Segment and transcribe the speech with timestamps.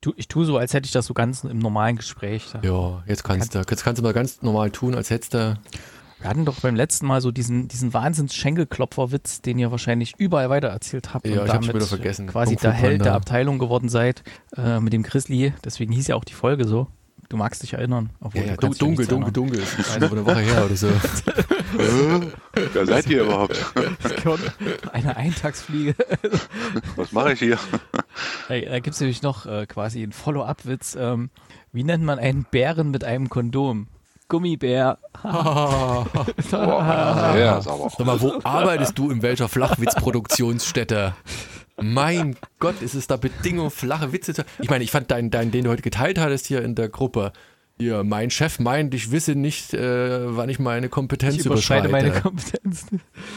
[0.00, 2.46] Tu, ich tue so, als hätte ich das so ganz im normalen Gespräch.
[2.62, 5.58] Ja, jetzt kannst du, jetzt kannst du mal ganz normal tun, als hättest du.
[6.20, 11.14] Wir hatten doch beim letzten Mal so diesen, diesen Wahnsinns-Schenkelklopfer-Witz, den ihr wahrscheinlich überall weitererzählt
[11.14, 12.26] habt Ja, und ich hab's damit wieder vergessen.
[12.26, 14.22] quasi der Held der Abteilung geworden seid
[14.56, 15.54] äh, mit dem Grizzly.
[15.64, 16.88] Deswegen hieß ja auch die Folge so.
[17.30, 18.10] Du magst dich erinnern.
[18.20, 19.60] Obwohl, Ja, ja, du dich dunkel, nicht dunkel, dunkel.
[19.60, 20.88] Das ist eine Woche her oder so.
[22.72, 23.56] Wer seid ihr überhaupt?
[24.92, 25.94] Eine Eintagsfliege.
[26.96, 27.56] Was mache ich hier?
[28.48, 30.96] Da, da gibt es nämlich noch äh, quasi einen Follow-up-Witz.
[30.98, 31.30] Ähm,
[31.72, 33.86] wie nennt man einen Bären mit einem Kondom?
[34.26, 34.98] Gummibär.
[35.22, 36.06] Boah,
[36.50, 37.60] ja.
[37.60, 41.14] Sag mal, wo arbeitest du in welcher Flachwitzproduktionsstätte?
[41.82, 44.44] Mein Gott, ist es da Bedingung, flache Witze zu.
[44.60, 47.32] Ich meine, ich fand deinen, deinen, den du heute geteilt hattest hier in der Gruppe.
[47.78, 52.10] Hier, mein Chef meint, ich wisse nicht, äh, wann ich meine Kompetenz Ich überschreite überschreite.
[52.12, 52.84] meine Kompetenz.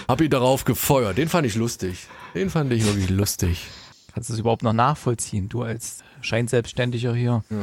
[0.07, 1.17] Hab ihn darauf gefeuert.
[1.17, 2.07] Den fand ich lustig.
[2.35, 3.65] Den fand ich wirklich lustig.
[4.13, 5.47] Kannst du es überhaupt noch nachvollziehen?
[5.47, 7.43] Du als Scheinselbstständiger hier.
[7.49, 7.57] Ja,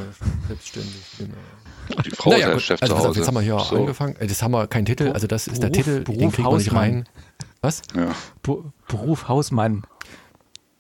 [0.49, 1.35] selbstständig, genau.
[2.05, 2.63] Die Frau ist ja gut.
[2.63, 3.19] Chef also, zu Hause.
[3.19, 3.77] jetzt haben wir hier So.
[3.77, 4.17] angefangen.
[4.17, 5.09] Äh, Das haben wir keinen Titel.
[5.13, 6.83] Also das ist der Beruf- Titel, den Beruf kriegen wir nicht Hausmann.
[6.83, 7.09] rein.
[7.61, 7.83] Was?
[7.95, 8.15] Ja.
[8.89, 9.83] Beruf Hausmann.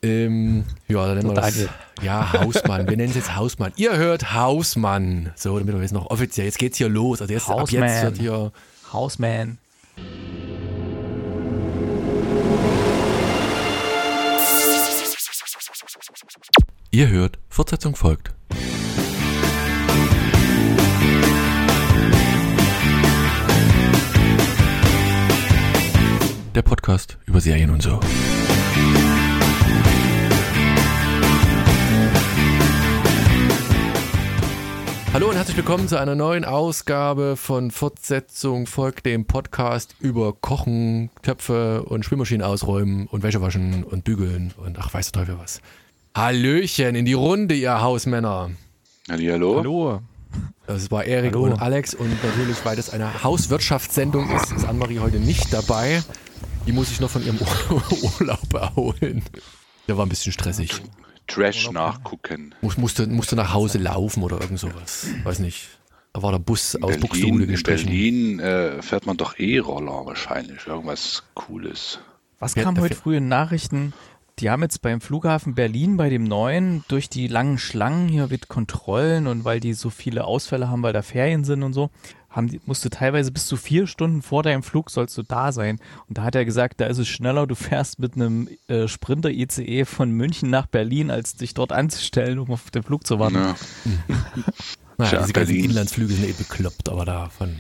[0.02, 1.66] Ähm, ja, dann nennen wir das.
[2.02, 2.88] Ja, Hausmann.
[2.88, 3.72] Wir nennen es jetzt Hausmann.
[3.76, 5.32] Ihr hört Hausmann.
[5.36, 6.46] So, damit wir jetzt noch offiziell.
[6.46, 7.20] Jetzt geht's hier los.
[7.20, 8.52] Also jetzt, ab jetzt wird hier.
[8.92, 9.58] Hausman.
[16.92, 18.32] Ihr hört, Fortsetzung folgt.
[26.54, 28.00] Der Podcast über Serien und so.
[35.12, 41.11] Hallo und herzlich willkommen zu einer neuen Ausgabe von Fortsetzung folgt dem Podcast über Kochen,
[41.22, 45.61] Töpfe und Spülmaschinen ausräumen und Wäsche waschen und bügeln und ach weiß der Teufel was.
[46.14, 48.50] Hallöchen in die Runde, ihr Hausmänner.
[49.11, 49.56] Hallo?
[49.58, 50.00] Hallo.
[50.69, 51.44] Das war Erik Hallo.
[51.44, 56.05] und Alex und natürlich, weil das eine Hauswirtschaftssendung ist, ist Annemarie heute nicht dabei.
[56.69, 57.82] Die muss ich noch von ihrem Ur
[58.20, 59.25] Urlaub erholen.
[59.88, 60.81] Der war ein bisschen stressig.
[61.30, 62.54] Trash nachgucken.
[62.60, 65.06] Muss, musste, musste nach Hause laufen oder irgend sowas.
[65.24, 65.68] Weiß nicht.
[66.12, 67.86] Da war der Bus aus Berlin, Buxtehude in gestrichen.
[67.86, 70.66] Berlin äh, fährt man doch E-Roller wahrscheinlich.
[70.66, 72.00] Irgendwas Cooles.
[72.40, 73.92] Was Ja, kam heute früh in Nachrichten?
[74.40, 78.48] Die haben jetzt beim Flughafen Berlin bei dem neuen durch die langen Schlangen hier mit
[78.48, 81.90] Kontrollen und weil die so viele Ausfälle haben, weil da Ferien sind und so,
[82.30, 85.50] haben die, musst du teilweise bis zu vier Stunden vor deinem Flug sollst du da
[85.52, 85.78] sein.
[86.08, 89.30] Und da hat er gesagt, da ist es schneller, du fährst mit einem äh, Sprinter
[89.30, 93.34] ICE von München nach Berlin, als dich dort anzustellen, um auf den Flug zu warten.
[93.36, 93.56] Ja.
[94.98, 95.54] Naja, diese ganzen.
[95.56, 97.56] Inlandsflüge sind eh bekloppt, aber davon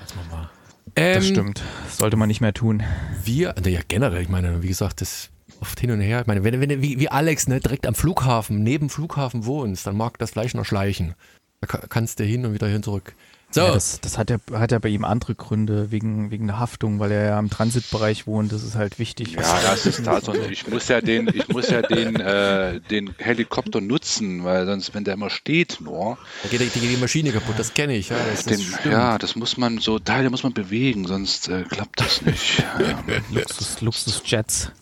[0.00, 0.50] lassen wir mal.
[0.94, 1.62] Ähm, Das stimmt.
[1.86, 2.82] Das sollte man nicht mehr tun.
[3.24, 5.30] Wir, also ja generell, ich meine, wie gesagt, das
[5.60, 6.20] oft hin und her.
[6.20, 9.46] Ich meine, wenn, wenn du wie, wie Alex ne, direkt am Flughafen, neben dem Flughafen
[9.46, 11.14] wohnst, dann mag das vielleicht noch schleichen.
[11.62, 13.14] Da ka- kannst du hin und wieder hin zurück.
[13.52, 16.58] So, Ja, das das hat, ja, hat ja bei ihm andere Gründe, wegen, wegen der
[16.58, 18.50] Haftung, weil er ja im Transitbereich wohnt.
[18.50, 19.32] Das ist halt wichtig.
[19.32, 20.62] Ja, das ist tatsächlich.
[20.62, 25.04] Ich muss ja den, ich muss ja den, äh, den Helikopter nutzen, weil sonst, wenn
[25.04, 28.08] der immer steht, nur, da geht die, die Maschine kaputt, das kenne ich.
[28.08, 28.60] Ja, das, den,
[28.90, 32.62] ja, das muss man so, Teile muss man bewegen, sonst äh, klappt das nicht.
[32.82, 32.98] Ja,
[33.30, 34.72] Luxus, Luxusjets.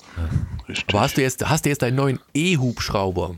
[0.88, 3.36] Aber hast du jetzt, hast du jetzt deinen neuen E-Hubschrauber?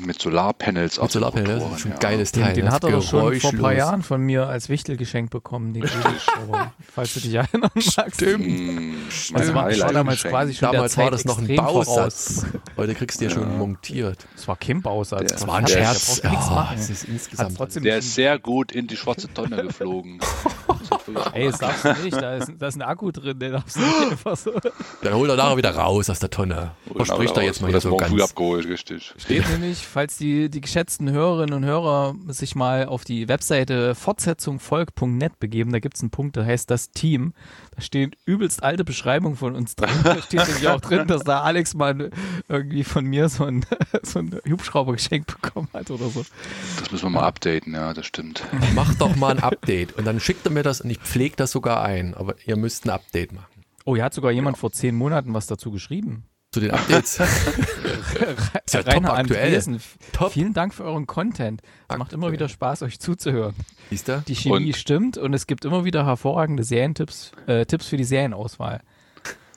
[0.00, 2.00] Mit Solarpanels auf Mit den Solarpanel, das Motoren, ist schon ein ja.
[2.00, 2.52] geiles Den, Teil.
[2.54, 3.72] den das hat er doch schon vor ein paar.
[3.74, 8.14] Jahren von mir als Wichtel geschenkt bekommen, den Hubschrauber, falls du dich erinnern magst.
[8.16, 8.46] Stimmt.
[9.32, 11.54] Mein war, das war damals quasi schon Damals der war das noch ein.
[11.56, 12.44] Bausatz.
[12.76, 14.26] Heute kriegst du ja schon montiert.
[14.34, 15.32] Das war kein Bausatz.
[15.32, 16.22] Das war ein Der- der Scherz.
[16.24, 17.56] Ja, es ist insgesamt.
[17.56, 20.18] trotzdem Der ist sehr gut in die schwarze Tonne geflogen.
[21.32, 22.20] Ey, das darfst du nicht.
[22.20, 24.52] Da ist, da ist ein Akku drin, den darfst du nicht einfach so.
[25.02, 26.72] Dann holt er nachher wieder raus aus der Tonne.
[26.94, 28.30] Verspricht er jetzt mal hier so morgen früh ganz.
[28.30, 29.14] abgeholt, richtig.
[29.16, 35.38] Steht nämlich, falls die, die geschätzten Hörerinnen und Hörer sich mal auf die Webseite fortsetzungvolk.net
[35.38, 37.32] begeben, da gibt es einen Punkt, der heißt das Team.
[37.74, 39.90] Da stehen übelst alte Beschreibungen von uns drin.
[40.02, 42.10] Da steht nämlich auch drin, dass da Alex mal
[42.48, 43.64] irgendwie von mir so ein,
[44.02, 46.24] so ein Hubschrauber geschenkt bekommen hat oder so.
[46.80, 48.42] Das müssen wir mal updaten, ja, das stimmt.
[48.74, 49.96] Mach doch mal ein Update.
[49.96, 52.14] Und dann schickt er mir das und ich pflege das sogar ein.
[52.14, 53.64] Aber ihr müsst ein Update machen.
[53.84, 56.24] Oh, hier hat sogar jemand vor zehn Monaten was dazu geschrieben.
[56.52, 57.20] Zu den Updates.
[58.64, 59.44] Ist ja top Rainer aktuell.
[59.46, 59.80] Andresen,
[60.12, 60.32] Top.
[60.32, 61.60] vielen Dank für euren Content.
[61.88, 62.32] Es macht immer Aktuell.
[62.32, 63.54] wieder Spaß, euch zuzuhören.
[63.90, 64.22] Siehst du?
[64.26, 68.04] Die Chemie Und- stimmt und es gibt immer wieder hervorragende Serientipps, äh, Tipps für die
[68.04, 68.80] Serienauswahl.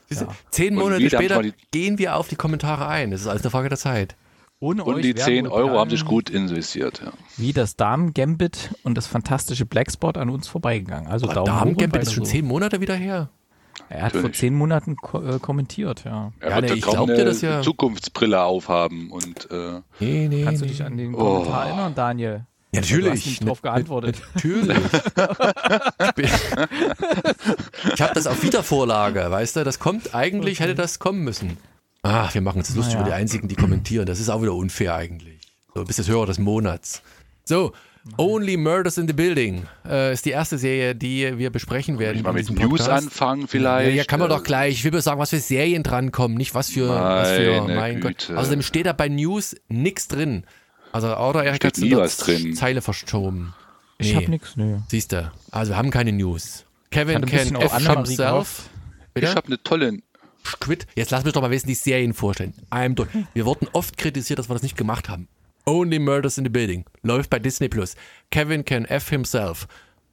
[0.09, 0.27] Ja.
[0.49, 1.41] Zehn Monate später
[1.71, 3.11] gehen wir auf die Kommentare ein.
[3.11, 4.17] Das ist alles eine Frage der Zeit.
[4.61, 7.11] Ohne Und euch die wären 10 wohl Euro haben sich gut investiert, ja.
[7.35, 11.09] Wie das Damen-Gambit und das fantastische Blackspot an uns vorbeigegangen.
[11.11, 12.31] Also Daumen Damen-Gambit ist schon so.
[12.31, 13.29] zehn Monate wieder her.
[13.89, 14.37] Er hat vor Natürlich.
[14.37, 16.31] zehn Monaten ko äh, kommentiert, ja.
[16.39, 17.61] Er Ja, wird nee, ich kaum eine das ja.
[17.63, 21.17] Zukunftsbrille aufhaben und äh, Nee, nee, Kannst du dich an den Oh.
[21.17, 22.45] Kommentar erinnern, Daniel?
[22.73, 23.25] Ja, Du hast natürlich.
[23.25, 24.21] nicht drauf geantwortet.
[24.35, 24.77] Natürlich.
[27.93, 29.63] ich habe das auf Wiedervorlage, weißt du?
[29.63, 31.57] Das kommt, eigentlich hätte das kommen müssen.
[32.03, 33.06] Ach, wir machen es lustig Naja.
[33.07, 34.06] über die einzigen, die kommentieren.
[34.06, 35.39] Das ist auch wieder unfair eigentlich.
[35.75, 37.01] So, bist das Hörer des Monats.
[37.45, 37.74] So,
[38.18, 42.18] Only Murders in the Building äh, ist die erste Serie, die wir besprechen werden.
[42.18, 43.95] ich mal mit News anfangen Ja, vielleicht.
[43.95, 44.74] ja, kann man Äh, doch gleich.
[44.74, 48.01] Ich will bloß sagen, was für Serien drankommen, nicht was für, was für Meine mein
[48.01, 48.18] Gott.
[48.18, 48.38] Güte.
[48.39, 50.45] Außerdem steht da bei News nichts drin.
[50.92, 52.56] Also, oder Erik Steht hat nie was drin.
[52.56, 53.54] Zeile verschoben.
[54.00, 54.80] Ich hab nix, nö.
[54.89, 56.65] Siehst du, also wir haben keine News.
[56.89, 58.63] Kevin can F himself.
[59.13, 60.00] Ich habe eine tolle.
[60.45, 60.88] Squid.
[60.95, 62.53] Jetzt lass mich doch mal wissen, die Serien vorstellen.
[62.69, 63.09] I'm done.
[63.33, 65.27] Wir wurden oft kritisiert, dass wir das nicht gemacht haben.
[65.65, 67.95] Only Murders in the Building läuft bei Disney Plus.
[68.31, 69.67] Kevin can F himself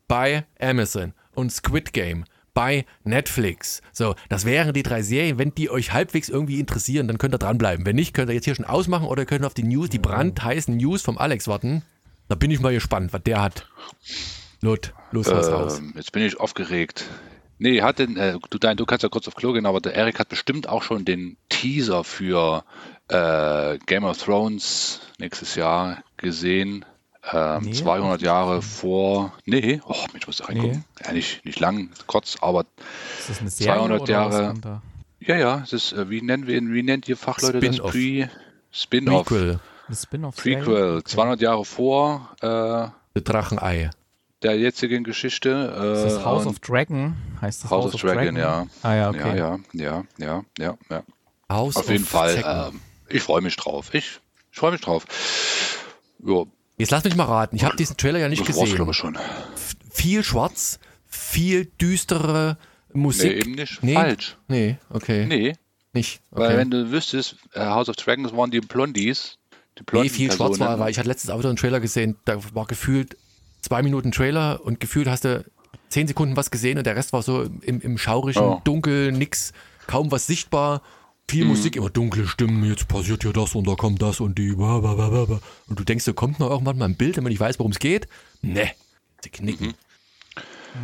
[0.07, 3.83] bei Amazon und Squid Game bei Netflix.
[3.93, 5.39] So, das wären die drei Serien.
[5.39, 7.87] Wenn die euch halbwegs irgendwie interessieren, dann könnt ihr dranbleiben.
[7.87, 10.77] Wenn nicht, könnt ihr jetzt hier schon ausmachen oder könnt auf die News, die brandheißen
[10.77, 11.83] News vom Alex warten.
[12.29, 13.69] Da bin ich mal gespannt, was der hat.
[14.61, 15.79] Lot, los, raus.
[15.79, 17.05] Ähm, jetzt bin ich aufgeregt.
[17.59, 19.95] Nee, hat den, äh, du, dein, du kannst ja kurz auf Klo gehen, aber der
[19.95, 22.65] Erik hat bestimmt auch schon den Teaser für
[23.09, 26.85] äh, Game of Thrones nächstes Jahr gesehen.
[27.33, 29.33] Ähm, Nee, 200 Jahre vor.
[29.45, 30.85] Nee, oh, Mensch, muss ich reingucken.
[31.01, 31.05] Nee.
[31.07, 32.65] Ja, nicht, nicht lang, kurz, aber
[33.19, 34.55] Ist das eine Serie 200 oder was Jahre.
[34.61, 34.83] da?
[35.21, 37.77] ja, ja, es ist, äh, wie nennen wir ihn, wie nennt ihr Fachleute das?
[37.77, 37.91] Spin-off.
[37.93, 38.31] Pre,
[38.71, 39.27] Spin-off.
[39.27, 39.61] Prequel,
[39.93, 40.59] Spin-off-Serie?
[40.59, 41.05] Prequel, Okay.
[41.11, 43.91] 200 Jahre vor äh, The Drachenei.
[44.43, 45.75] Der jetzigen Geschichte.
[45.77, 47.17] Äh, Ist das House und- of Dragon?
[47.41, 48.67] Heißt das House of Dragon, ja.
[48.83, 49.37] Ah ja, okay.
[49.39, 51.03] Ja, ja, ja, ja, ja.
[51.51, 52.71] House Auf jeden of Fall.
[52.73, 53.95] Ähm, ich freue mich drauf.
[53.95, 54.21] Ich,
[54.53, 55.07] ich freue mich drauf.
[56.25, 56.45] Ja,
[56.77, 57.57] Jetzt lass mich mal raten.
[57.57, 58.77] Ich habe diesen Trailer ja nicht das war's, gesehen.
[58.77, 59.19] glaube ich, schon.
[59.91, 62.57] Viel schwarz, viel düstere
[62.93, 63.33] Nee, Musik.
[63.33, 63.83] eben nicht.
[63.83, 63.95] Nee?
[63.95, 64.37] Falsch.
[64.47, 65.27] Nee, okay.
[65.27, 65.55] Nee,
[65.93, 66.21] Nicht.
[66.31, 66.57] weil Okay.
[66.59, 69.39] wenn du wüsstest, äh, House of Dragons waren die Blondies.
[69.77, 70.71] Die Nee, blonden viel schwarz Personen.
[70.71, 73.17] war, weil ich hatte letztens auch wieder einen Trailer gesehen, da war gefühlt
[73.69, 75.45] zwei Minuten Trailer und gefühlt hast du
[75.91, 78.61] zehn Sekunden was gesehen und der Rest war so im, im schaurigen, Oh.
[78.65, 79.53] dunkel, nix,
[79.87, 80.83] kaum was sichtbar.
[81.31, 81.51] Viel Mhm.
[81.51, 84.53] Musik, immer dunkle Stimmen, jetzt passiert hier das und da kommt das und die.
[84.55, 85.41] bla, bla, bla, bla, bla.
[85.69, 87.73] Und du denkst, da kommt noch irgendwann mal ein Bild, wenn man nicht weiß, worum
[87.73, 88.09] es geht.
[88.41, 88.71] Ne,
[89.23, 89.75] sie knicken.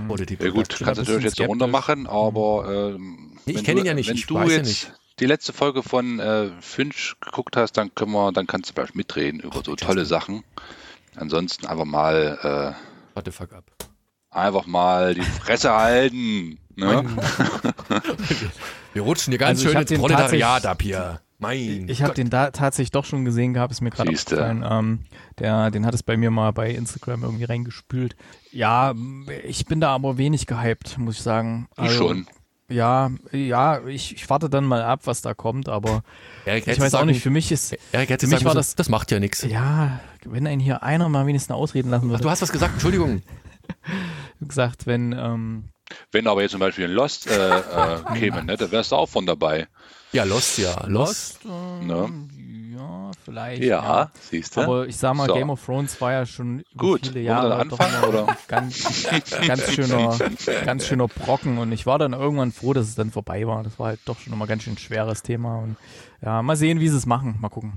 [0.09, 0.45] Oder die Mhm.
[0.45, 3.77] Ja gut, kannst ein natürlich jetzt eine Runde machen, aber ähm, Nee, ich wenn kenn
[3.77, 4.93] du- ihn ja nicht, Wenn ich du weiß ja jetzt nicht.
[5.21, 8.97] die letzte Folge von äh, Finch geguckt hast, dann können wir, dann kannst du vielleicht
[8.97, 10.43] mitreden über so tolle Sachen.
[11.17, 12.75] Ansonsten einfach mal
[13.15, 13.65] What the fuck up.
[13.81, 13.85] äh,
[14.37, 16.59] einfach mal die Fresse halten.
[16.77, 17.05] Ne?
[18.93, 21.21] Wir rutschen hier ganz Also schön ins Proletariat ab hier.
[21.39, 24.65] Mein Ich habe den da tatsächlich doch schon gesehen gehabt, ist mir gerade aufgefallen.
[24.69, 25.01] Ähm,
[25.39, 28.17] der, den hat es bei mir mal bei Instagram irgendwie reingespült.
[28.53, 28.95] Ja,
[29.45, 31.69] ich bin da aber wenig gehypt, muss ich sagen.
[31.83, 32.27] Ich schon.
[32.71, 36.03] Ja, ja, ich, ich warte dann mal ab, was da kommt, aber
[36.47, 38.57] Erik, ich weiß auch sagen- nicht, für mich ist, Erik hätte für mich war müssen,
[38.57, 39.43] das- das macht ja nichts.
[39.43, 42.73] ja, wenn einen hier einer mal wenigstens ausreden lassen Ach, würde, du hast was gesagt,
[42.75, 43.23] Entschuldigung.
[44.41, 45.65] gesagt, wenn, ähm,
[46.13, 49.09] Wenn aber jetzt zum Beispiel ein Lost äh, äh, käme, ne, da wärst du auch
[49.09, 49.69] von dabei.
[50.13, 50.87] Ja, Lost, ja.
[50.87, 51.41] Lost.
[51.45, 52.13] ähm, Ne?
[53.27, 53.63] Ja, vielleicht.
[53.63, 54.61] Ja, siehst du?
[54.63, 55.35] Aber ich sag mal, So.
[55.35, 58.37] Game of Thrones war ja schon Gut, viele Jahre anfangen, mal oder?
[58.49, 59.07] ganz,
[59.47, 60.17] ganz schöner,
[60.65, 63.63] ganz schöner Brocken und ich war dann irgendwann froh, dass es dann vorbei war.
[63.63, 65.77] Das war halt doch schon immer ganz schön schweres Thema und
[66.23, 67.37] ja, mal sehen, wie sie es machen.
[67.41, 67.73] Mal gucken.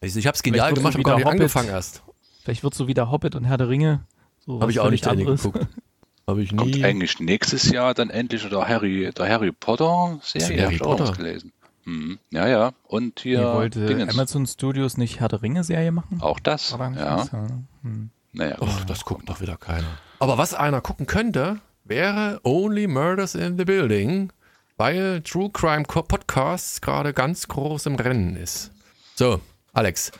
[0.00, 1.40] Ich, ich hab's genial gemacht, hab gar nicht wieder Hobbit.
[1.40, 2.02] angefangen erst.
[2.44, 4.04] Vielleicht wird so wie der Hobbit und Herr der Ringe.
[4.46, 5.42] So Habe ich auch nicht anderes.
[5.42, 5.66] geguckt.
[6.26, 6.84] Habe ich Kommt nie.
[6.84, 10.98] eigentlich nächstes Jahr dann endlich der Harry, der Harry Potter Serie, Harry hab ich auch
[10.98, 11.16] noch Potter?
[11.22, 11.52] gelesen.
[11.88, 12.18] Mhm.
[12.30, 12.72] Ja, ja.
[12.86, 14.12] Und hier Ihr wollte Dingens.
[14.14, 16.20] Amazon Studios nicht Herr der Ringe Serie machen?
[16.20, 16.70] auch das.
[16.70, 17.24] Ja.
[17.32, 17.64] ne?
[17.82, 18.10] Hm.
[18.32, 19.88] Naja, Oh, das guckt doch wieder keiner.
[20.18, 24.30] Aber was einer gucken könnte, wäre Only Murders in the Building,
[24.76, 28.70] weil True Crime Podcasts gerade ganz groß im Rennen ist.
[29.14, 29.40] So,
[29.72, 30.12] Alex.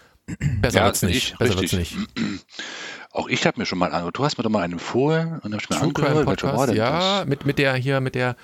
[0.60, 1.32] Besser Ja, wird's nicht.
[1.32, 1.96] ich, Besser richtig.
[1.96, 2.44] wird's nicht.
[3.12, 4.16] auch ich habe mir schon mal angehört.
[4.18, 6.42] Du hast mir doch mal einen empfohlen und habe ich mir True Crime angehört.
[6.42, 8.34] War Podcast, ja, mit, mit der hier, mit der, äh,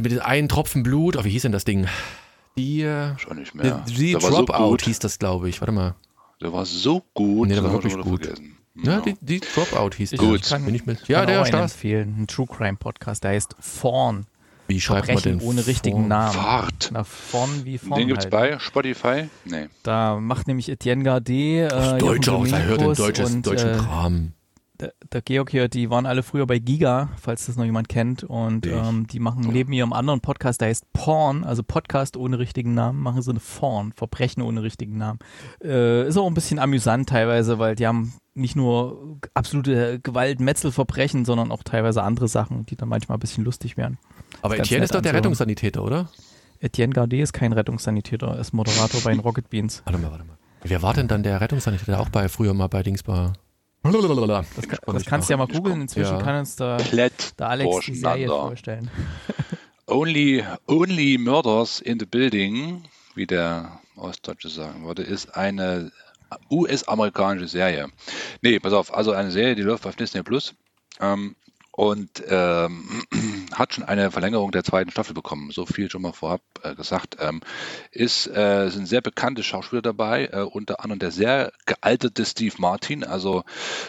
[0.00, 1.86] mit dem einen Tropfen Blut, oh, wie hieß denn das Ding?
[2.56, 2.82] Die,
[3.16, 3.82] Schon nicht mehr.
[3.84, 4.82] war so Dropout gut.
[4.82, 5.60] hieß das, glaube ich.
[5.60, 5.94] Warte mal.
[6.40, 7.48] Der war so gut.
[7.48, 8.24] Nee, der war wirklich gut.
[8.24, 8.56] vergessen.
[8.74, 10.28] Ja, die, die Dropout hieß Ich, der.
[10.28, 10.40] Gut.
[10.42, 11.02] ich kann, Bin ich mit.
[11.02, 12.14] ich Ja, kann der auch einen empfehlen.
[12.18, 14.26] Ein True Crime Podcast, der heißt Fawn.
[14.68, 15.46] Wie schreibt man Brechen den?
[15.48, 16.06] ohne richtigen vor?
[16.08, 16.32] Namen.
[16.32, 16.90] Fahrt.
[16.92, 18.30] Na, Fawn wie Fawn Den gibt's halt.
[18.32, 19.28] bei Spotify?
[19.44, 19.68] Nee.
[19.82, 24.32] Da macht nämlich Etienne Gardet, äh, Deutscher, ich hört den deutsches, und deutschen äh, Kram.
[24.82, 28.24] Der, der Georg hier, die waren alle früher bei Giga, falls das noch jemand kennt.
[28.24, 32.74] Und ähm, die machen neben ihrem anderen Podcast, der heißt Porn, also Podcast ohne richtigen
[32.74, 35.20] Namen, machen sie eine Fawn, Verbrechen ohne richtigen Namen.
[35.62, 41.24] Äh, ist auch ein bisschen amüsant teilweise, weil die haben nicht nur absolute Gewalt, Metzelverbrechen,
[41.24, 43.98] sondern auch teilweise andere Sachen, die dann manchmal ein bisschen lustig werden.
[44.40, 45.14] Aber Ganz Etienne ist doch der.
[45.14, 46.08] Rettungssanitäter, oder?
[46.60, 49.82] Etienne Gardet ist kein Rettungssanitäter, er ist Moderator bei den Rocket Beans.
[49.84, 50.38] Warte mal, warte mal.
[50.64, 52.00] Wer war denn dann der Rettungssanitäter?
[52.00, 53.32] Auch bei früher mal bei Dingsbar.
[53.82, 56.22] Das, Das, kann, das kannst du ja mal googeln, inzwischen Ja.
[56.22, 56.76] kann uns da,
[57.36, 58.90] da Alex die Serie vorstellen.
[59.88, 62.84] Only, only Murders in the Building,
[63.14, 65.90] wie der Ostdeutsche sagen würde, ist eine
[66.50, 67.88] US-amerikanische Serie.
[68.40, 70.54] Nee, pass auf, also eine Serie, die läuft auf Disney Plus
[71.00, 71.34] ähm,
[71.72, 73.02] und ähm,
[73.54, 75.50] hat schon eine Verlängerung der zweiten Staffel bekommen.
[75.50, 77.16] So viel schon mal vorab äh, gesagt.
[77.18, 77.40] Ähm,
[77.90, 83.04] ist, äh, sind sehr bekannte Schauspieler dabei, äh, unter anderem der sehr gealterte Steve Martin.
[83.04, 83.42] Also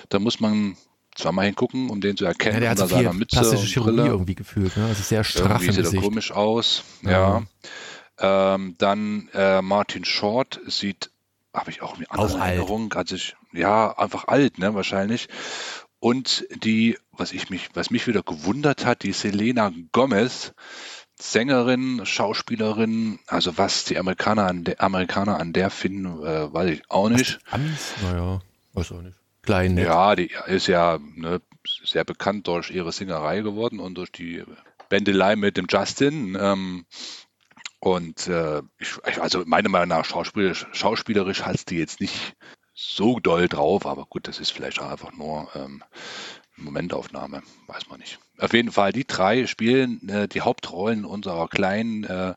[0.09, 0.77] da muss man
[1.15, 2.55] zweimal hingucken, um den zu erkennen.
[2.55, 4.09] Ja, der hat so viel Mütze plastische Chirurgie Brille.
[4.09, 4.77] irgendwie gefühlt.
[4.77, 4.85] Ne?
[4.85, 6.83] Also sehr straff Irgendwie sieht er komisch aus.
[7.01, 7.11] Ja.
[7.11, 8.53] Ja.
[8.55, 11.11] Ähm, dann äh, Martin Short sieht,
[11.53, 12.51] habe ich auch Auch andere alt.
[12.51, 15.27] Erinnerung, hat sich, ja, einfach alt, ne, wahrscheinlich.
[16.03, 20.53] Und die, was ich mich, was mich wieder gewundert hat, die Selena Gomez,
[21.17, 26.83] Sängerin, Schauspielerin, also was die Amerikaner an der Amerikaner an der finden, äh, weiß ich
[26.89, 27.39] auch nicht.
[27.51, 27.93] Amis?
[28.01, 28.41] Naja,
[28.73, 29.15] weiß auch nicht.
[29.43, 29.85] Klein, nett.
[29.85, 31.39] Ja, die ist ja ne,
[31.85, 34.43] sehr bekannt durch ihre Singerei geworden und durch die
[34.89, 36.37] Bändelei mit dem Justin.
[36.37, 36.85] Ähm,
[37.79, 42.35] und äh, ich, also meiner Meinung nach schauspielerisch, schauspielerisch hat die jetzt nicht
[42.73, 45.83] so doll drauf, aber gut, das ist vielleicht auch einfach nur ähm,
[46.55, 48.17] Momentaufnahme, weiß man nicht.
[48.39, 52.33] Auf jeden Fall, die drei spielen äh, die Hauptrollen unserer kleinen äh,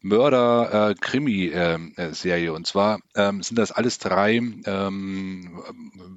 [0.00, 2.52] Mörder-Krimi-Serie.
[2.52, 5.62] Und zwar ähm, sind das alles drei, ähm,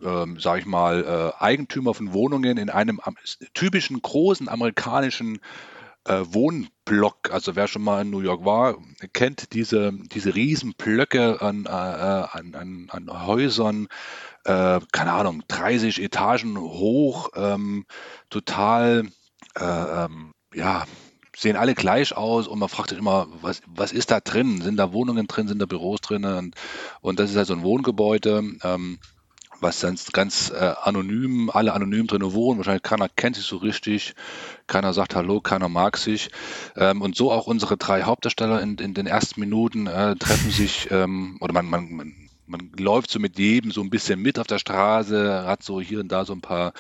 [0.04, 3.00] ähm, sag ich mal, äh, Eigentümer von Wohnungen in einem
[3.54, 5.40] typischen großen amerikanischen äh,
[6.08, 7.32] Wohnblock.
[7.32, 8.78] Also wer schon mal in New York war,
[9.14, 13.88] kennt diese, diese riesen Blöcke an, äh, an, an, an Häusern,
[14.46, 17.86] äh, keine Ahnung, 30 Etagen hoch, ähm,
[18.30, 19.08] total,
[19.60, 19.64] äh,
[20.06, 20.86] ähm, ja,
[21.36, 24.62] sehen alle gleich aus und man fragt sich immer, was, was ist da drin?
[24.62, 26.26] Sind da Wohnungen drin, sind da Büros drin?
[26.26, 26.56] Und,
[27.02, 29.00] und das ist halt so ein Wohngebäude, ähm,
[29.62, 32.58] was sonst ganz äh, anonym, alle anonym drin wohnen.
[32.58, 34.16] Wahrscheinlich keiner kennt sich so richtig,
[34.68, 36.30] keiner sagt Hallo, keiner mag sich.
[36.76, 40.90] Ähm, und so auch unsere drei Hauptdarsteller in, in den ersten Minuten äh, treffen sich,
[40.92, 42.14] ähm, oder man, man, man,
[42.48, 46.00] man läuft so mit jedem so ein bisschen mit auf der Straße, hat so hier
[46.00, 46.74] und da so ein paar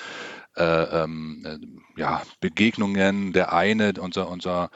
[0.57, 0.63] äh,
[1.03, 3.33] ähm, äh, ja, Begegnungen.
[3.33, 4.69] Der eine, unser, unser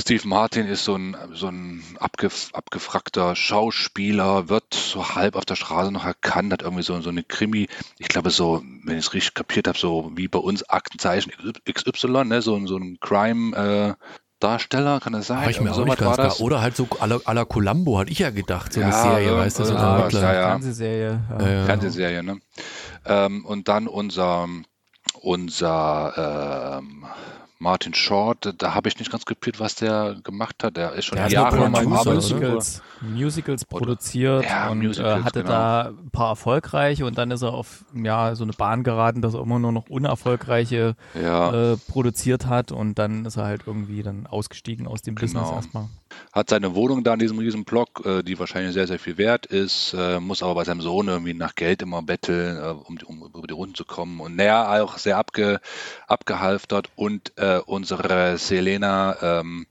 [0.00, 5.56] Steve Martin ist so ein, so ein abgef abgefragter Schauspieler, wird so halb auf der
[5.56, 9.14] Straße noch erkannt, hat irgendwie so, so eine Krimi, ich glaube so, wenn ich es
[9.14, 11.32] richtig kapiert habe, so wie bei uns Aktenzeichen
[11.70, 15.48] XY, ne, so, so ein Crime-Darsteller, kann das sein?
[15.50, 16.40] Ich mir auch nicht ganz klar.
[16.40, 18.72] Oder halt so à la, à la Columbo, hatte ich ja gedacht.
[18.72, 20.32] So eine Ja, Serie, weißt du, so ein irgendwas, Ermittler.
[20.34, 20.48] ja, ja.
[20.48, 21.20] Fernsehserie.
[21.30, 21.64] Ja.
[21.66, 22.40] Fernsehserie, ne?
[23.04, 24.48] Ähm, und dann unser,
[25.20, 27.04] unser ähm,
[27.62, 30.78] Martin Short, da habe ich nicht ganz kapiert, was der gemacht hat.
[30.78, 31.82] Der ist schon Der Jahre oder?
[31.84, 35.50] Musicals, Musicals produziert Ja, und Musicals, äh, hatte genau.
[35.52, 39.34] da ein paar erfolgreiche und dann ist er auf ja, so eine Bahn geraten, dass
[39.34, 44.02] er immer nur noch unerfolgreiche Ja, äh, produziert hat und dann ist er halt irgendwie
[44.02, 45.56] dann ausgestiegen aus dem Business Genau.
[45.56, 45.88] erstmal.
[46.32, 49.46] hat seine Wohnung da in diesem riesen Block, äh, die wahrscheinlich sehr, sehr viel wert
[49.46, 53.24] ist, äh, muss aber bei seinem Sohn irgendwie nach Geld immer betteln, äh, um, um
[53.26, 54.18] über die Runden zu kommen.
[54.20, 55.60] Und naja, auch sehr abge,
[56.08, 56.88] abgehalftert.
[56.96, 59.66] Und äh, unsere Selena, ähm,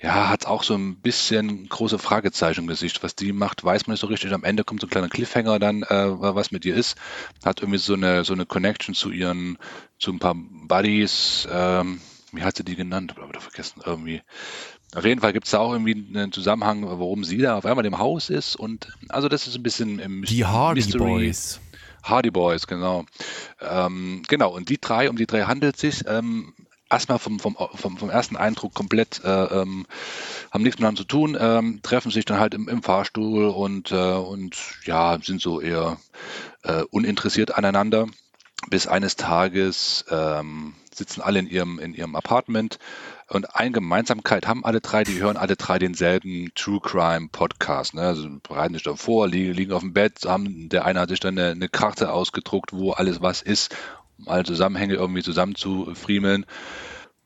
[0.00, 3.02] ja, hat auch so ein bisschen große Fragezeichen im Gesicht.
[3.02, 4.32] Was die macht, weiß man nicht so richtig.
[4.32, 6.96] Am Ende kommt so ein kleiner Cliffhanger dann, äh, was mit ihr ist.
[7.44, 9.58] Hat irgendwie so eine, so eine Connection zu ihren,
[9.98, 11.48] zu ein paar Buddies.
[11.50, 12.00] Ähm,
[12.32, 13.12] wie hat sie die genannt?
[13.12, 13.82] Ich habe wieder vergessen.
[13.84, 14.22] Irgendwie.
[14.94, 17.84] Auf jeden Fall gibt es da auch irgendwie einen Zusammenhang, warum sie da auf einmal
[17.84, 18.54] im Haus ist.
[18.54, 21.04] Und also das ist ein bisschen im Die Hardy Mystery.
[21.04, 21.60] Boys.
[22.04, 23.04] Hardy Boys, genau.
[23.60, 26.04] Ähm, genau, und die drei, um die drei handelt es sich.
[26.06, 26.54] Ähm,
[26.90, 29.86] erstmal vom, vom, vom, vom ersten Eindruck komplett, äh, ähm,
[30.50, 34.12] haben nichts miteinander zu tun, ähm, treffen sich dann halt im, im Fahrstuhl und, äh,
[34.12, 35.98] und ja, sind so eher
[36.62, 38.06] äh, uninteressiert aneinander.
[38.70, 42.78] Bis eines Tages ähm, sitzen alle in ihrem, in ihrem Apartment
[43.30, 47.92] und eine Gemeinsamkeit haben alle drei, die hören alle drei denselben True Crime Podcast.
[47.92, 48.00] Ne?
[48.00, 51.20] Also bereiten sich da vor, liegen, liegen auf dem Bett, haben, der eine hat sich
[51.20, 53.76] dann eine, eine Karte ausgedruckt, wo alles was ist,
[54.26, 56.46] alle Zusammenhänge irgendwie zusammenzufriemeln.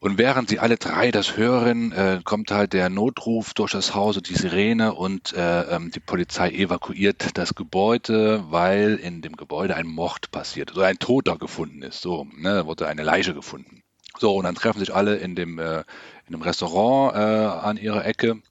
[0.02, 4.16] Und während sie alle drei das hören, äh, kommt halt der Notruf durch das Haus
[4.16, 9.76] und die Sirene und äh, ähm, die Polizei evakuiert das Gebäude, weil in dem Gebäude
[9.76, 12.00] ein Mord passiert, also ein Toter gefunden ist.
[12.00, 13.84] So, ne, wurde eine Leiche gefunden.
[14.18, 15.84] So, und dann treffen sich alle in dem, äh,
[16.26, 18.42] in dem Restaurant äh, an ihrer Ecke,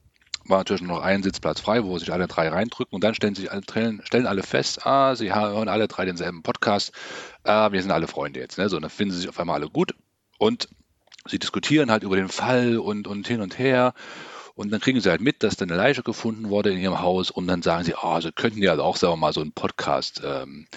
[0.51, 3.51] war natürlich noch ein Sitzplatz frei, wo sich alle drei reindrücken und dann stellen sich
[3.51, 6.91] alle, stellen alle fest, ah, sie hören alle drei denselben Podcast,
[7.43, 8.59] ah, wir sind alle Freunde jetzt.
[8.59, 8.69] Ne?
[8.69, 9.95] So, dann finden sie sich auf einmal alle gut
[10.37, 10.67] und
[11.27, 13.93] sie diskutieren halt über den Fall und, und hin und her.
[14.53, 17.31] Und dann kriegen sie halt mit, dass dann eine Leiche gefunden wurde in ihrem Haus
[17.31, 20.67] und dann sagen sie, oh, sie könnten ja auch, sagen mal, so einen Podcast ähm,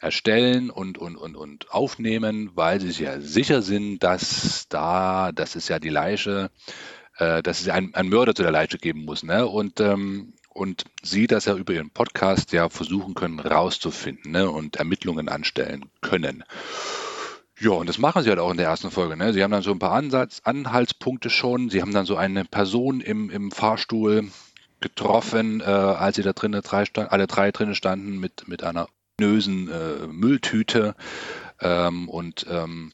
[0.00, 5.54] erstellen und, und, und, und aufnehmen, weil sie sich ja sicher sind, dass da, das
[5.54, 6.50] ist ja die Leiche,
[7.20, 9.22] äh, dass es einen, einen Mörder zu der Leiche geben muss.
[9.22, 9.46] Ne?
[9.46, 14.50] Und, ähm, und sie das ja über ihren Podcast ja versuchen können rauszufinden ne?
[14.50, 16.44] und Ermittlungen anstellen können.
[17.60, 19.18] Ja, und das machen sie halt auch in der ersten Folge.
[19.18, 19.34] Ne?
[19.34, 21.68] Sie haben dann so ein paar Ansatz, Anhaltspunkte schon.
[21.68, 24.30] Sie haben dann so eine Person im, im Fahrstuhl
[24.80, 28.88] getroffen, äh, als sie da drinnen drei stand, alle drei drinnen standen mit, mit einer
[29.20, 30.94] nösen äh, Mülltüte.
[31.60, 32.92] Ähm, und, ähm,